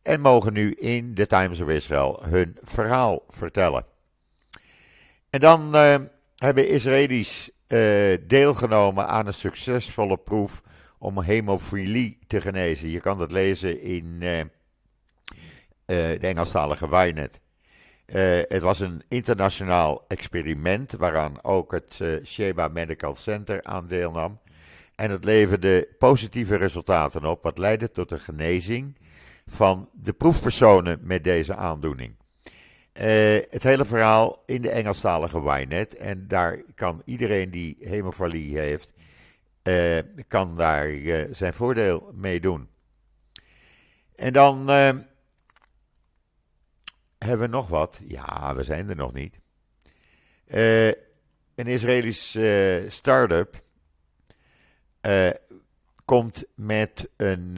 en 0.03 0.21
mogen 0.21 0.53
nu 0.53 0.73
in 0.73 1.15
de 1.15 1.27
Times 1.27 1.61
of 1.61 1.69
Israel 1.69 2.23
hun 2.23 2.57
verhaal 2.63 3.23
vertellen. 3.29 3.85
En 5.31 5.41
dan 5.41 5.77
uh, 5.77 5.95
hebben 6.37 6.69
Israëli's 6.69 7.51
uh, 7.69 8.17
deelgenomen 8.27 9.09
aan 9.09 9.27
een 9.27 9.35
succesvolle 9.35 10.17
proef 10.19 10.63
om 10.99 11.21
hemofilie 11.21 12.19
te 12.27 12.41
genezen. 12.41 12.91
Je 12.91 13.01
kan 13.01 13.19
dat 13.19 13.33
lezen 13.33 13.83
in 13.83 14.23
de 15.91 16.19
Engelstalige 16.21 16.89
Wynet. 16.89 17.41
Uh, 18.07 18.41
het 18.49 18.63
was 18.63 18.81
een 18.81 19.03
internationaal 19.09 20.05
experiment 20.09 20.93
waaraan 20.93 21.45
ook 21.45 21.73
het 21.73 21.99
uh, 22.03 22.25
Sheba 22.25 22.69
Medical 22.69 23.15
Center 23.15 23.63
aan 23.63 23.87
deelnam. 23.87 24.41
En 24.95 25.11
het 25.11 25.25
leverde 25.25 25.89
positieve 25.99 26.57
resultaten 26.57 27.25
op, 27.25 27.43
wat 27.43 27.59
leidde 27.59 27.91
tot 27.91 28.09
de 28.09 28.19
genezing 28.19 28.97
van 29.47 29.89
de 29.93 30.13
proefpersonen 30.13 30.99
met 31.03 31.25
deze 31.25 31.55
aandoening. 31.55 32.15
Het 33.51 33.63
hele 33.63 33.85
verhaal 33.85 34.43
in 34.47 34.63
de 34.63 34.71
Engelstalige 34.71 35.43
Wynet. 35.43 35.97
En 35.97 36.29
daar 36.29 36.63
kan 36.75 37.03
iedereen 37.05 37.51
die 37.51 37.77
hemofilie 37.81 38.59
heeft, 38.59 38.93
kan 40.29 40.57
daar 40.57 40.89
zijn 41.31 41.55
voordeel 41.55 42.11
mee 42.15 42.41
doen. 42.41 42.69
En 44.17 44.33
dan 44.33 44.71
hebben 47.25 47.51
we 47.51 47.57
nog 47.57 47.69
wat? 47.69 48.01
Ja, 48.05 48.55
we 48.57 48.63
zijn 48.63 48.89
er 48.89 48.97
nog 48.97 49.13
niet. 49.13 49.41
Uh, 50.47 50.87
een 51.55 51.67
Israëlisch 51.67 52.37
uh, 52.37 52.91
start-up 52.91 53.63
uh, 55.03 55.31
komt 56.05 56.45
met 56.55 57.09
een, 57.17 57.55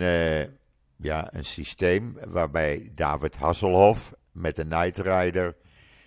ja, 0.96 1.34
een 1.34 1.44
systeem 1.44 2.16
waarbij 2.26 2.90
David 2.94 3.36
Hasselhoff 3.36 4.12
met 4.32 4.56
de 4.56 4.64
Night 4.64 4.98
Rider, 4.98 5.56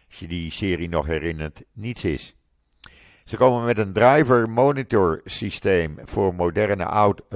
als 0.07 0.19
je 0.19 0.27
die 0.27 0.51
serie 0.51 0.89
nog 0.89 1.05
herinnert, 1.05 1.63
niets 1.73 2.03
is. 2.03 2.35
Ze 3.23 3.37
komen 3.37 3.65
met 3.65 3.77
een 3.77 3.93
driver 3.93 4.49
monitor 4.49 5.21
systeem 5.23 5.97
voor 6.03 6.35
moderne 6.35 6.83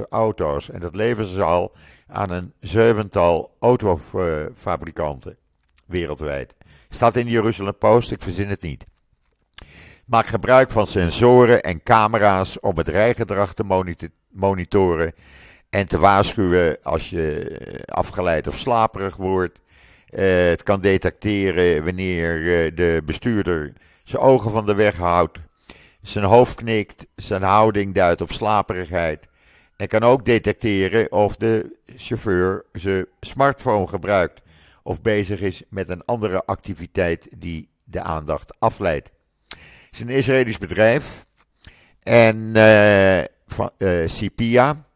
auto's 0.09 0.69
en 0.69 0.79
dat 0.79 0.95
leveren 0.95 1.29
ze 1.29 1.43
al 1.43 1.75
aan 2.07 2.29
een 2.29 2.53
zevental 2.59 3.55
autofabrikanten 3.59 5.37
wereldwijd. 5.89 6.55
Staat 6.89 7.15
in 7.15 7.25
de 7.25 7.31
Jeruzalem 7.31 7.77
Post, 7.77 8.11
ik 8.11 8.21
verzin 8.21 8.49
het 8.49 8.61
niet. 8.61 8.85
Maak 10.05 10.25
gebruik 10.25 10.71
van 10.71 10.87
sensoren 10.87 11.61
en 11.61 11.83
camera's 11.83 12.57
om 12.61 12.77
het 12.77 12.87
rijgedrag 12.87 13.53
te 13.53 13.89
monitoren 14.29 15.13
en 15.69 15.87
te 15.87 15.99
waarschuwen 15.99 16.77
als 16.83 17.09
je 17.09 17.85
afgeleid 17.85 18.47
of 18.47 18.57
slaperig 18.57 19.15
wordt. 19.15 19.59
Uh, 20.09 20.47
het 20.49 20.63
kan 20.63 20.81
detecteren 20.81 21.83
wanneer 21.83 22.37
uh, 22.37 22.75
de 22.75 23.01
bestuurder 23.05 23.73
zijn 24.03 24.21
ogen 24.21 24.51
van 24.51 24.65
de 24.65 24.75
weg 24.75 24.97
houdt, 24.97 25.39
zijn 26.01 26.25
hoofd 26.25 26.55
knikt, 26.55 27.07
zijn 27.15 27.41
houding 27.41 27.93
duidt 27.93 28.21
op 28.21 28.31
slaperigheid. 28.31 29.27
En 29.77 29.87
kan 29.87 30.03
ook 30.03 30.25
detecteren 30.25 31.11
of 31.11 31.35
de 31.35 31.77
chauffeur 31.95 32.65
zijn 32.71 33.05
smartphone 33.19 33.87
gebruikt 33.87 34.41
of 34.83 35.01
bezig 35.01 35.41
is 35.41 35.63
met 35.69 35.89
een 35.89 36.05
andere 36.05 36.45
activiteit 36.45 37.27
die 37.37 37.69
de 37.83 38.01
aandacht 38.01 38.59
afleidt. 38.59 39.11
Het 39.47 39.59
is 39.91 39.99
een 39.99 40.09
Israëlisch 40.09 40.57
bedrijf 40.57 41.25
en 42.03 42.37
uh, 42.55 43.19
uh, 43.19 43.25
Cipia. 44.05 44.87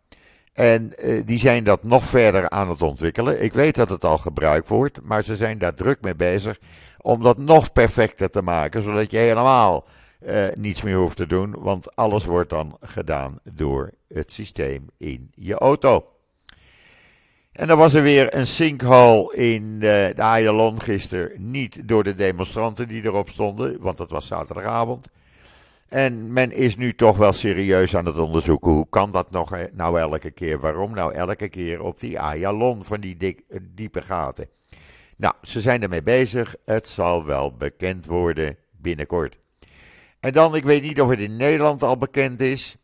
En 0.53 0.93
uh, 1.03 1.25
die 1.25 1.39
zijn 1.39 1.63
dat 1.63 1.83
nog 1.83 2.05
verder 2.05 2.49
aan 2.49 2.69
het 2.69 2.81
ontwikkelen. 2.81 3.43
Ik 3.43 3.53
weet 3.53 3.75
dat 3.75 3.89
het 3.89 4.03
al 4.03 4.17
gebruikt 4.17 4.67
wordt, 4.67 5.01
maar 5.01 5.23
ze 5.23 5.35
zijn 5.35 5.57
daar 5.57 5.73
druk 5.73 6.01
mee 6.01 6.15
bezig 6.15 6.59
om 6.97 7.23
dat 7.23 7.37
nog 7.37 7.71
perfecter 7.71 8.29
te 8.29 8.41
maken, 8.41 8.83
zodat 8.83 9.11
je 9.11 9.17
helemaal 9.17 9.85
niets 10.53 10.81
meer 10.81 10.95
hoeft 10.95 11.17
te 11.17 11.27
doen, 11.27 11.55
want 11.57 11.95
alles 11.95 12.25
wordt 12.25 12.49
dan 12.49 12.77
gedaan 12.81 13.39
door 13.43 13.91
het 14.07 14.31
systeem 14.31 14.85
in 14.97 15.31
je 15.35 15.53
auto. 15.53 16.05
En 17.53 17.67
dan 17.67 17.77
was 17.77 17.93
er 17.93 18.03
weer 18.03 18.35
een 18.35 18.47
sinkhole 18.47 19.35
in 19.35 19.79
de, 19.79 20.11
de 20.15 20.21
Ayalon 20.21 20.81
gisteren. 20.81 21.51
Niet 21.51 21.87
door 21.87 22.03
de 22.03 22.13
demonstranten 22.13 22.87
die 22.87 23.03
erop 23.03 23.29
stonden, 23.29 23.79
want 23.79 23.97
dat 23.97 24.11
was 24.11 24.27
zaterdagavond. 24.27 25.07
En 25.87 26.33
men 26.33 26.51
is 26.51 26.75
nu 26.75 26.93
toch 26.93 27.17
wel 27.17 27.33
serieus 27.33 27.95
aan 27.95 28.05
het 28.05 28.17
onderzoeken. 28.17 28.71
Hoe 28.71 28.89
kan 28.89 29.11
dat 29.11 29.31
nog 29.31 29.53
eh, 29.53 29.63
nou 29.73 29.99
elke 29.99 30.31
keer? 30.31 30.59
Waarom 30.59 30.93
nou 30.93 31.13
elke 31.13 31.49
keer 31.49 31.81
op 31.81 31.99
die 31.99 32.19
Ayalon 32.19 32.83
van 32.83 33.01
die 33.01 33.17
dik, 33.17 33.41
diepe 33.61 34.01
gaten? 34.01 34.47
Nou, 35.17 35.33
ze 35.41 35.61
zijn 35.61 35.81
ermee 35.81 36.03
bezig. 36.03 36.55
Het 36.65 36.87
zal 36.87 37.25
wel 37.25 37.55
bekend 37.57 38.05
worden 38.05 38.57
binnenkort. 38.71 39.37
En 40.19 40.31
dan, 40.31 40.55
ik 40.55 40.63
weet 40.63 40.81
niet 40.81 41.01
of 41.01 41.09
het 41.09 41.19
in 41.19 41.35
Nederland 41.35 41.83
al 41.83 41.97
bekend 41.97 42.41
is. 42.41 42.75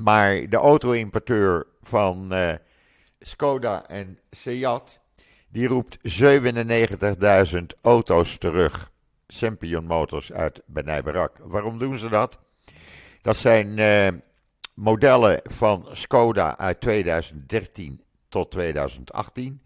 Maar 0.00 0.48
de 0.48 0.56
auto-importeur 0.56 1.66
van 1.82 2.32
Skoda 3.20 3.86
en 3.86 4.18
Seat, 4.30 4.98
die 5.48 5.68
roept 5.68 5.98
97.000 6.02 7.60
auto's 7.82 8.38
terug. 8.38 8.92
Sempion 9.26 9.84
Motors 9.84 10.32
uit 10.32 10.62
Benay 10.66 11.02
Barak. 11.02 11.36
Waarom 11.42 11.78
doen 11.78 11.98
ze 11.98 12.08
dat? 12.08 12.38
Dat 13.22 13.36
zijn 13.36 13.78
uh, 13.78 14.20
modellen 14.74 15.40
van 15.44 15.88
Skoda 15.92 16.58
uit 16.58 16.80
2013 16.80 18.02
tot 18.28 18.50
2018 18.50 19.62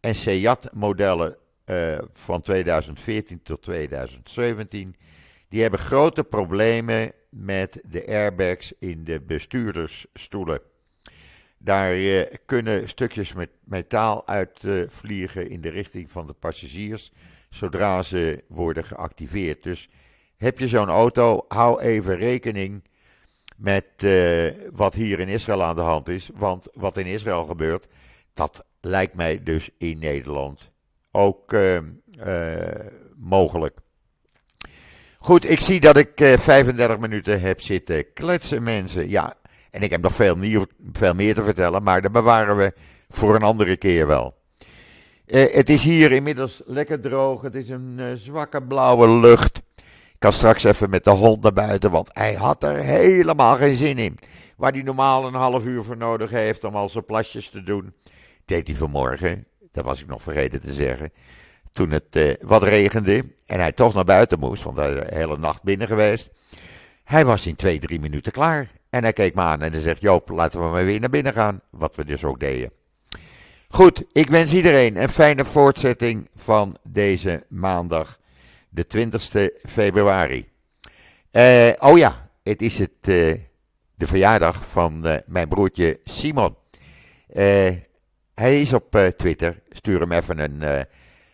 en 0.00 0.14
Seat 0.14 0.70
modellen 0.72 1.36
uh, 1.66 1.98
van 2.12 2.42
2014 2.42 3.42
tot 3.42 3.62
2017. 3.62 4.96
Die 5.48 5.62
hebben 5.62 5.80
grote 5.80 6.24
problemen 6.24 7.12
met 7.30 7.82
de 7.86 8.06
airbags 8.06 8.72
in 8.78 9.04
de 9.04 9.20
bestuurdersstoelen. 9.20 10.60
Daar 11.64 11.96
uh, 11.96 12.22
kunnen 12.46 12.88
stukjes 12.88 13.32
met 13.32 13.50
metaal 13.64 14.26
uitvliegen 14.26 15.50
in 15.50 15.60
de 15.60 15.68
richting 15.68 16.10
van 16.10 16.26
de 16.26 16.32
passagiers 16.32 17.12
zodra 17.50 18.02
ze 18.02 18.44
worden 18.48 18.84
geactiveerd. 18.84 19.62
Dus 19.62 19.88
heb 20.36 20.58
je 20.58 20.68
zo'n 20.68 20.88
auto, 20.88 21.44
hou 21.48 21.80
even 21.80 22.16
rekening 22.16 22.84
met 23.56 23.84
uh, 24.04 24.50
wat 24.72 24.94
hier 24.94 25.20
in 25.20 25.28
Israël 25.28 25.62
aan 25.62 25.76
de 25.76 25.80
hand 25.80 26.08
is. 26.08 26.30
Want 26.34 26.68
wat 26.72 26.96
in 26.96 27.06
Israël 27.06 27.44
gebeurt, 27.44 27.86
dat 28.34 28.66
lijkt 28.80 29.14
mij 29.14 29.42
dus 29.42 29.70
in 29.78 29.98
Nederland 29.98 30.70
ook 31.10 31.56
mogelijk. 33.16 33.78
Goed, 35.18 35.50
ik 35.50 35.60
zie 35.60 35.80
dat 35.80 35.98
ik 35.98 36.12
35 36.38 36.98
minuten 36.98 37.40
heb 37.40 37.60
zitten 37.60 38.12
kletsen, 38.12 38.62
mensen. 38.62 39.08
Ja, 39.08 39.36
en 39.72 39.82
ik 39.82 39.90
heb 39.90 40.02
nog 40.02 40.14
veel, 40.14 40.36
veel 40.92 41.14
meer 41.14 41.34
te 41.34 41.42
vertellen, 41.42 41.82
maar 41.82 42.02
dat 42.02 42.12
bewaren 42.12 42.56
we 42.56 42.72
voor 43.08 43.34
een 43.34 43.42
andere 43.42 43.76
keer 43.76 44.06
wel. 44.06 44.34
Uh, 45.26 45.52
het 45.52 45.68
is 45.68 45.82
hier 45.82 46.12
inmiddels 46.12 46.62
lekker 46.64 47.00
droog. 47.00 47.42
Het 47.42 47.54
is 47.54 47.68
een 47.68 47.96
uh, 47.98 48.06
zwakke 48.14 48.62
blauwe 48.62 49.10
lucht. 49.10 49.56
Ik 49.76 50.18
kan 50.18 50.32
straks 50.32 50.64
even 50.64 50.90
met 50.90 51.04
de 51.04 51.10
hond 51.10 51.42
naar 51.42 51.52
buiten, 51.52 51.90
want 51.90 52.10
hij 52.12 52.34
had 52.34 52.62
er 52.62 52.78
helemaal 52.78 53.56
geen 53.56 53.74
zin 53.74 53.98
in. 53.98 54.18
Waar 54.56 54.72
hij 54.72 54.82
normaal 54.82 55.26
een 55.26 55.34
half 55.34 55.66
uur 55.66 55.82
voor 55.82 55.96
nodig 55.96 56.30
heeft 56.30 56.64
om 56.64 56.76
al 56.76 56.88
zijn 56.88 57.04
plasjes 57.04 57.50
te 57.50 57.62
doen, 57.62 57.94
deed 58.44 58.66
hij 58.66 58.76
vanmorgen. 58.76 59.46
Dat 59.72 59.84
was 59.84 60.00
ik 60.00 60.06
nog 60.06 60.22
vergeten 60.22 60.60
te 60.60 60.72
zeggen. 60.72 61.12
Toen 61.70 61.90
het 61.90 62.16
uh, 62.16 62.34
wat 62.40 62.62
regende 62.62 63.24
en 63.46 63.60
hij 63.60 63.72
toch 63.72 63.94
naar 63.94 64.04
buiten 64.04 64.38
moest, 64.38 64.62
want 64.62 64.76
hij 64.76 64.92
is 64.92 64.94
de 64.94 65.14
hele 65.14 65.38
nacht 65.38 65.62
binnen 65.62 65.86
geweest. 65.86 66.30
Hij 67.04 67.24
was 67.24 67.46
in 67.46 67.56
twee, 67.56 67.78
drie 67.78 68.00
minuten 68.00 68.32
klaar. 68.32 68.68
En 68.92 69.02
hij 69.02 69.12
keek 69.12 69.34
me 69.34 69.40
aan 69.40 69.62
en 69.62 69.72
hij 69.72 69.80
zegt: 69.80 70.00
Joop, 70.00 70.28
laten 70.28 70.60
we 70.60 70.66
maar 70.66 70.84
weer 70.84 71.00
naar 71.00 71.10
binnen 71.10 71.32
gaan. 71.32 71.60
Wat 71.70 71.96
we 71.96 72.04
dus 72.04 72.24
ook 72.24 72.40
deden. 72.40 72.70
Goed, 73.68 74.04
ik 74.12 74.30
wens 74.30 74.52
iedereen 74.52 75.02
een 75.02 75.08
fijne 75.08 75.44
voortzetting 75.44 76.28
van 76.34 76.76
deze 76.82 77.44
maandag, 77.48 78.18
de 78.68 78.86
20 78.86 79.50
februari. 79.64 80.48
Uh, 81.32 81.70
oh 81.78 81.98
ja, 81.98 82.30
het 82.42 82.62
is 82.62 82.78
het, 82.78 83.08
uh, 83.08 83.34
de 83.94 84.06
verjaardag 84.06 84.68
van 84.68 85.06
uh, 85.06 85.14
mijn 85.26 85.48
broertje 85.48 86.00
Simon. 86.04 86.56
hij 88.34 88.60
is 88.60 88.72
op 88.72 89.12
Twitter. 89.16 89.62
Stuur 89.68 90.00
hem 90.00 90.12
even 90.12 90.38
een 90.38 90.86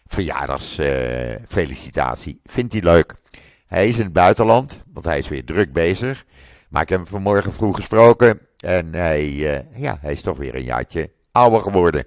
verjaardagsfelicitatie. 0.06 2.40
Vindt 2.44 2.72
hij 2.72 2.82
leuk. 2.82 3.14
Hij 3.66 3.86
is 3.86 3.98
in 3.98 4.04
het 4.04 4.12
buitenland, 4.12 4.84
want 4.92 5.06
hij 5.06 5.18
is 5.18 5.28
weer 5.28 5.44
druk 5.44 5.72
bezig. 5.72 6.24
Maar 6.68 6.82
ik 6.82 6.88
heb 6.88 6.98
hem 6.98 7.08
vanmorgen 7.08 7.54
vroeg 7.54 7.76
gesproken. 7.76 8.40
En 8.58 8.94
hij, 8.94 9.34
ja, 9.74 9.98
hij 10.00 10.12
is 10.12 10.22
toch 10.22 10.36
weer 10.36 10.54
een 10.54 10.64
jaartje 10.64 11.10
ouder 11.32 11.60
geworden. 11.60 12.04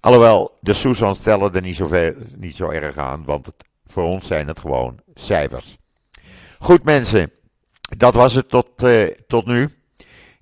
Alhoewel, 0.00 0.58
de 0.60 0.72
Susans 0.72 1.18
stellen 1.18 1.54
er 1.54 1.62
niet 1.62 1.76
zo, 1.76 1.86
veel, 1.86 2.14
niet 2.36 2.54
zo 2.54 2.68
erg 2.68 2.96
aan, 2.96 3.24
want 3.24 3.46
het, 3.46 3.64
voor 3.86 4.04
ons 4.04 4.26
zijn 4.26 4.46
het 4.46 4.58
gewoon 4.58 5.00
cijfers. 5.14 5.78
Goed 6.58 6.84
mensen, 6.84 7.30
dat 7.96 8.14
was 8.14 8.34
het 8.34 8.48
tot, 8.48 8.82
uh, 8.82 9.06
tot 9.26 9.46
nu. 9.46 9.68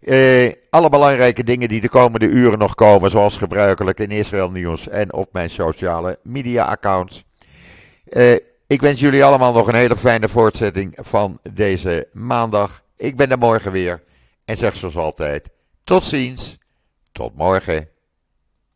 Uh, 0.00 0.52
alle 0.70 0.88
belangrijke 0.88 1.44
dingen 1.44 1.68
die 1.68 1.80
de 1.80 1.88
komende 1.88 2.26
uren 2.26 2.58
nog 2.58 2.74
komen, 2.74 3.10
zoals 3.10 3.36
gebruikelijk 3.36 4.00
in 4.00 4.10
Israël 4.10 4.50
Nieuws 4.50 4.88
en 4.88 5.12
op 5.12 5.32
mijn 5.32 5.50
sociale 5.50 6.18
media 6.22 6.64
accounts. 6.64 7.24
Ik 8.66 8.80
wens 8.80 9.00
jullie 9.00 9.24
allemaal 9.24 9.52
nog 9.52 9.68
een 9.68 9.74
hele 9.74 9.96
fijne 9.96 10.28
voortzetting 10.28 10.98
van 11.00 11.38
deze 11.52 12.08
maandag. 12.12 12.82
Ik 13.00 13.16
ben 13.16 13.30
er 13.30 13.38
morgen 13.38 13.72
weer 13.72 14.02
en 14.44 14.56
zeg 14.56 14.76
zoals 14.76 14.96
altijd, 14.96 15.50
tot 15.84 16.04
ziens, 16.04 16.58
tot 17.12 17.34
morgen. 17.34 17.89